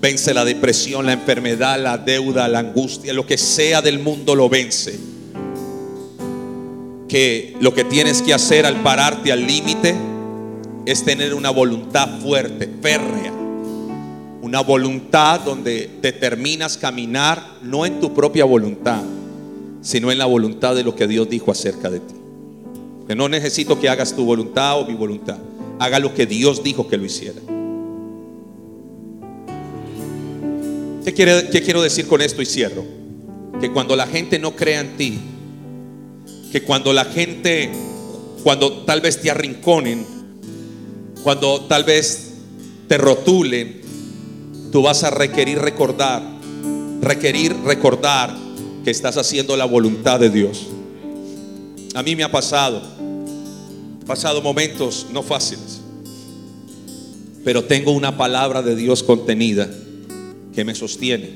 Vence 0.00 0.32
la 0.32 0.44
depresión, 0.44 1.04
la 1.04 1.14
enfermedad, 1.14 1.82
la 1.82 1.98
deuda, 1.98 2.46
la 2.46 2.60
angustia, 2.60 3.12
lo 3.12 3.26
que 3.26 3.36
sea 3.36 3.82
del 3.82 3.98
mundo 3.98 4.36
lo 4.36 4.48
vence. 4.48 5.00
Que 7.08 7.56
lo 7.60 7.74
que 7.74 7.82
tienes 7.82 8.22
que 8.22 8.32
hacer 8.32 8.66
al 8.66 8.76
pararte 8.84 9.32
al 9.32 9.44
límite 9.44 9.96
es 10.86 11.04
tener 11.04 11.34
una 11.34 11.50
voluntad 11.50 12.20
fuerte, 12.20 12.70
férrea. 12.80 13.32
Una 14.42 14.60
voluntad 14.60 15.40
donde 15.40 15.90
determinas 16.00 16.76
caminar 16.78 17.44
no 17.64 17.84
en 17.84 17.98
tu 17.98 18.14
propia 18.14 18.44
voluntad, 18.44 19.02
sino 19.82 20.12
en 20.12 20.18
la 20.18 20.26
voluntad 20.26 20.76
de 20.76 20.84
lo 20.84 20.94
que 20.94 21.08
Dios 21.08 21.28
dijo 21.28 21.50
acerca 21.50 21.90
de 21.90 21.98
ti. 21.98 22.14
Que 23.08 23.16
no 23.16 23.28
necesito 23.28 23.80
que 23.80 23.88
hagas 23.88 24.14
tu 24.14 24.24
voluntad 24.24 24.78
o 24.78 24.86
mi 24.86 24.94
voluntad. 24.94 25.49
Haga 25.80 25.98
lo 25.98 26.14
que 26.14 26.26
Dios 26.26 26.62
dijo 26.62 26.86
que 26.86 26.96
lo 26.96 27.04
hiciera. 27.04 27.40
¿Qué, 31.04 31.12
¿Qué 31.14 31.62
quiero 31.62 31.82
decir 31.82 32.06
con 32.06 32.20
esto 32.20 32.42
y 32.42 32.46
cierro? 32.46 32.84
Que 33.60 33.72
cuando 33.72 33.96
la 33.96 34.06
gente 34.06 34.38
no 34.38 34.54
crea 34.54 34.80
en 34.80 34.96
ti, 34.96 35.18
que 36.52 36.62
cuando 36.62 36.92
la 36.92 37.06
gente, 37.06 37.70
cuando 38.44 38.84
tal 38.84 39.00
vez 39.00 39.20
te 39.20 39.30
arrinconen, 39.30 40.06
cuando 41.22 41.62
tal 41.62 41.84
vez 41.84 42.34
te 42.86 42.98
rotulen, 42.98 43.80
tú 44.72 44.82
vas 44.82 45.02
a 45.02 45.10
requerir 45.10 45.58
recordar, 45.58 46.22
requerir 47.00 47.56
recordar 47.64 48.36
que 48.84 48.90
estás 48.90 49.16
haciendo 49.16 49.56
la 49.56 49.64
voluntad 49.64 50.20
de 50.20 50.30
Dios. 50.30 50.66
A 51.94 52.02
mí 52.02 52.16
me 52.16 52.24
ha 52.24 52.30
pasado, 52.30 52.82
pasado 54.10 54.42
momentos 54.42 55.06
no 55.12 55.22
fáciles, 55.22 55.78
pero 57.44 57.62
tengo 57.62 57.92
una 57.92 58.16
palabra 58.16 58.60
de 58.60 58.74
Dios 58.74 59.04
contenida 59.04 59.70
que 60.52 60.64
me 60.64 60.74
sostiene, 60.74 61.30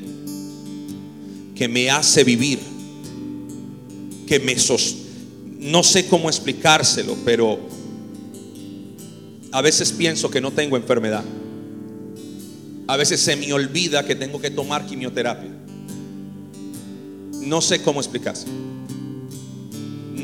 que 1.55 1.68
me 1.68 1.89
hace 1.89 2.25
vivir, 2.25 2.59
que 4.27 4.41
me 4.41 4.59
sostiene. 4.59 5.09
No 5.61 5.85
sé 5.85 6.09
cómo 6.09 6.29
explicárselo, 6.29 7.16
pero 7.25 7.61
a 9.53 9.62
veces 9.62 9.93
pienso 9.93 10.29
que 10.29 10.41
no 10.41 10.51
tengo 10.51 10.77
enfermedad. 10.77 11.22
A 12.89 12.97
veces 12.97 13.20
se 13.20 13.37
me 13.37 13.53
olvida 13.53 14.05
que 14.05 14.16
tengo 14.16 14.41
que 14.41 14.51
tomar 14.51 14.85
quimioterapia. 14.85 15.53
No 17.41 17.61
sé 17.61 17.81
cómo 17.83 18.01
explicarse. 18.01 18.49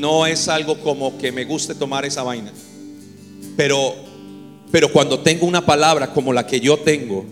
No 0.01 0.25
es 0.25 0.47
algo 0.47 0.79
como 0.79 1.17
que 1.17 1.31
me 1.31 1.45
guste 1.45 1.75
tomar 1.75 2.05
esa 2.05 2.23
vaina. 2.23 2.51
Pero 3.55 3.95
pero 4.71 4.89
cuando 4.91 5.19
tengo 5.19 5.45
una 5.45 5.65
palabra 5.65 6.13
como 6.13 6.31
la 6.31 6.47
que 6.47 6.61
yo 6.61 6.79
tengo, 6.79 7.25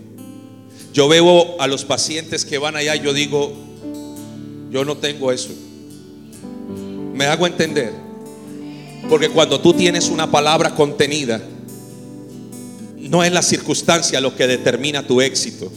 yo 0.91 1.07
veo 1.07 1.59
a 1.61 1.67
los 1.67 1.85
pacientes 1.85 2.43
que 2.43 2.57
van 2.57 2.75
allá 2.75 2.97
y 2.97 2.99
yo 2.99 3.13
digo, 3.13 3.53
yo 4.69 4.83
no 4.83 4.97
tengo 4.97 5.31
eso. 5.31 5.49
Me 7.13 7.25
hago 7.25 7.47
entender. 7.47 7.93
Porque 9.09 9.29
cuando 9.29 9.61
tú 9.61 9.73
tienes 9.73 10.09
una 10.09 10.29
palabra 10.29 10.75
contenida, 10.75 11.41
no 12.97 13.23
es 13.23 13.31
la 13.31 13.41
circunstancia 13.41 14.19
lo 14.19 14.35
que 14.35 14.45
determina 14.45 15.07
tu 15.07 15.21
éxito. 15.21 15.71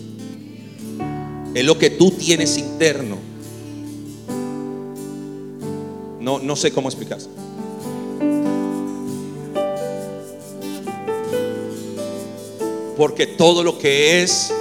Es 1.54 1.64
lo 1.64 1.78
que 1.78 1.90
tú 1.90 2.10
tienes 2.10 2.58
interno. 2.58 3.31
No, 6.22 6.38
no 6.38 6.54
sé 6.54 6.70
cómo 6.70 6.88
explicarse. 6.88 7.28
Porque 12.96 13.26
todo 13.26 13.64
lo 13.64 13.78
que 13.78 14.22
es 14.22 14.52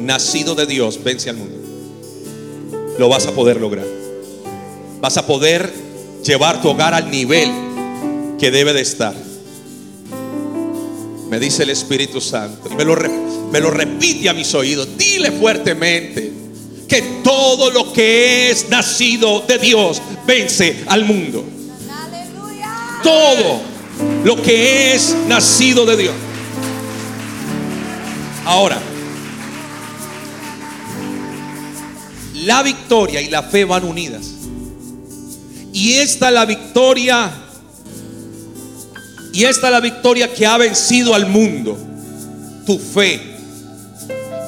nacido 0.00 0.56
de 0.56 0.66
Dios 0.66 1.02
vence 1.04 1.30
al 1.30 1.36
mundo. 1.36 1.56
Lo 2.98 3.08
vas 3.08 3.26
a 3.28 3.32
poder 3.32 3.60
lograr. 3.60 3.86
Vas 5.00 5.16
a 5.16 5.26
poder 5.26 5.72
llevar 6.24 6.60
tu 6.60 6.70
hogar 6.70 6.94
al 6.94 7.10
nivel 7.10 7.48
que 8.38 8.50
debe 8.50 8.72
de 8.72 8.80
estar. 8.80 9.14
Me 11.30 11.38
dice 11.38 11.62
el 11.62 11.70
Espíritu 11.70 12.20
Santo. 12.20 12.68
Y 12.72 12.74
me 12.74 12.84
lo, 12.84 12.96
me 13.52 13.60
lo 13.60 13.70
repite 13.70 14.28
a 14.28 14.34
mis 14.34 14.52
oídos. 14.54 14.88
Dile 14.98 15.30
fuertemente 15.30 16.32
que 16.88 17.02
todo 17.22 17.70
lo 17.70 17.83
que 17.94 18.50
es 18.50 18.68
nacido 18.68 19.40
de 19.40 19.58
Dios 19.58 20.02
vence 20.26 20.84
al 20.86 21.04
mundo. 21.04 21.44
Todo 23.02 23.60
lo 24.24 24.42
que 24.42 24.94
es 24.94 25.14
nacido 25.28 25.86
de 25.86 25.96
Dios. 25.96 26.14
Ahora, 28.44 28.78
la 32.34 32.62
victoria 32.62 33.22
y 33.22 33.28
la 33.28 33.42
fe 33.42 33.64
van 33.64 33.84
unidas. 33.84 34.22
Y 35.72 35.94
esta 35.94 36.30
la 36.30 36.44
victoria 36.44 37.44
y 39.34 39.44
esta 39.46 39.66
es 39.66 39.72
la 39.72 39.80
victoria 39.80 40.32
que 40.32 40.46
ha 40.46 40.56
vencido 40.56 41.12
al 41.12 41.26
mundo. 41.26 41.76
tu 42.64 42.78
fe. 42.78 43.33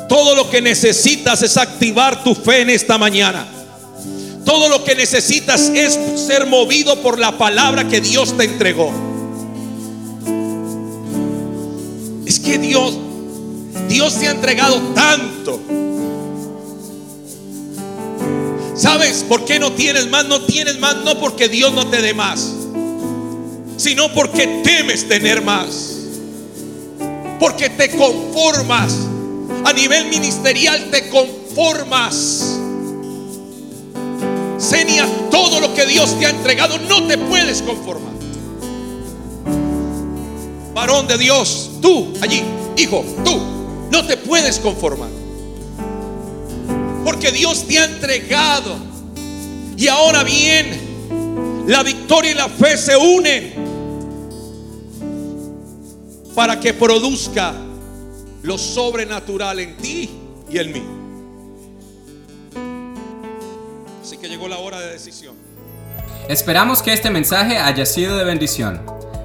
Todo 0.09 0.35
lo 0.37 0.49
que 0.51 0.63
necesitas 0.63 1.43
es 1.43 1.57
activar 1.57 2.23
tu 2.23 2.35
fe 2.35 2.61
en 2.61 2.71
esta 2.71 2.97
mañana. 2.99 3.47
Todo 4.45 4.69
lo 4.69 4.85
que 4.85 4.95
necesitas 4.95 5.71
es 5.75 5.99
ser 6.25 6.47
movido 6.47 7.03
por 7.03 7.19
la 7.19 7.37
palabra 7.37 7.89
que 7.89 8.01
Dios 8.01 8.37
te 8.37 8.45
entregó. 8.45 8.93
Es 12.25 12.39
que 12.39 12.57
Dios, 12.59 12.97
Dios 13.89 14.19
te 14.19 14.29
ha 14.29 14.31
entregado 14.31 14.81
tanto. 14.95 15.61
¿Sabes 18.77 19.25
por 19.29 19.45
qué 19.45 19.59
no 19.59 19.73
tienes 19.73 20.09
más? 20.11 20.27
No 20.27 20.43
tienes 20.43 20.79
más 20.79 20.97
no 21.05 21.19
porque 21.19 21.49
Dios 21.49 21.73
no 21.73 21.89
te 21.89 22.01
dé 22.01 22.15
más, 22.15 22.53
sino 23.77 24.13
porque 24.13 24.61
temes 24.63 25.09
tener 25.09 25.43
más. 25.43 25.95
Porque 27.41 27.69
te 27.71 27.91
conformas. 27.97 28.95
A 29.65 29.73
nivel 29.73 30.09
ministerial 30.09 30.91
te 30.91 31.09
conformas. 31.09 32.59
Senia, 34.59 35.07
todo 35.31 35.61
lo 35.61 35.75
que 35.75 35.87
Dios 35.87 36.19
te 36.19 36.27
ha 36.27 36.31
entregado 36.31 36.79
no 36.79 37.07
te 37.07 37.19
puedes 37.19 37.63
conformar. 37.63 38.15
Varón 40.73 41.07
de 41.07 41.19
Dios, 41.19 41.71
tú 41.81 42.13
allí, 42.21 42.43
hijo, 42.77 43.05
tú 43.25 43.41
no 43.91 44.07
te 44.07 44.17
puedes 44.17 44.59
conformar. 44.59 45.11
Porque 47.05 47.31
Dios 47.33 47.65
te 47.67 47.79
ha 47.79 47.85
entregado. 47.85 48.77
Y 49.77 49.89
ahora 49.89 50.23
bien, 50.23 51.65
la 51.67 51.83
victoria 51.83 52.31
y 52.31 52.35
la 52.35 52.49
fe 52.49 52.77
se 52.77 52.97
unen 52.97 53.55
para 56.35 56.61
que 56.61 56.75
produzca 56.75 57.55
lo 58.47 58.57
sobrenatural 58.59 59.59
en 59.59 59.77
ti 59.77 60.09
y 60.49 60.59
en 60.59 60.73
mí. 60.73 60.83
Así 64.01 64.17
que 64.19 64.29
llegó 64.29 64.47
la 64.47 64.59
hora 64.59 64.79
de 64.79 64.93
decisión. 64.93 65.35
Esperamos 66.29 66.81
que 66.81 66.93
este 66.93 67.11
mensaje 67.11 67.59
haya 67.59 67.85
sido 67.85 68.17
de 68.17 68.25
bendición. 68.25 68.81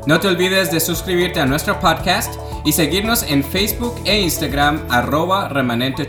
No 0.07 0.19
te 0.19 0.27
olvides 0.27 0.71
de 0.71 0.79
suscribirte 0.79 1.39
a 1.39 1.45
nuestro 1.45 1.79
podcast 1.79 2.33
y 2.65 2.71
seguirnos 2.71 3.21
en 3.21 3.43
Facebook 3.43 4.01
e 4.05 4.19
Instagram 4.21 4.87
arroba 4.89 5.49
remanente. 5.49 6.07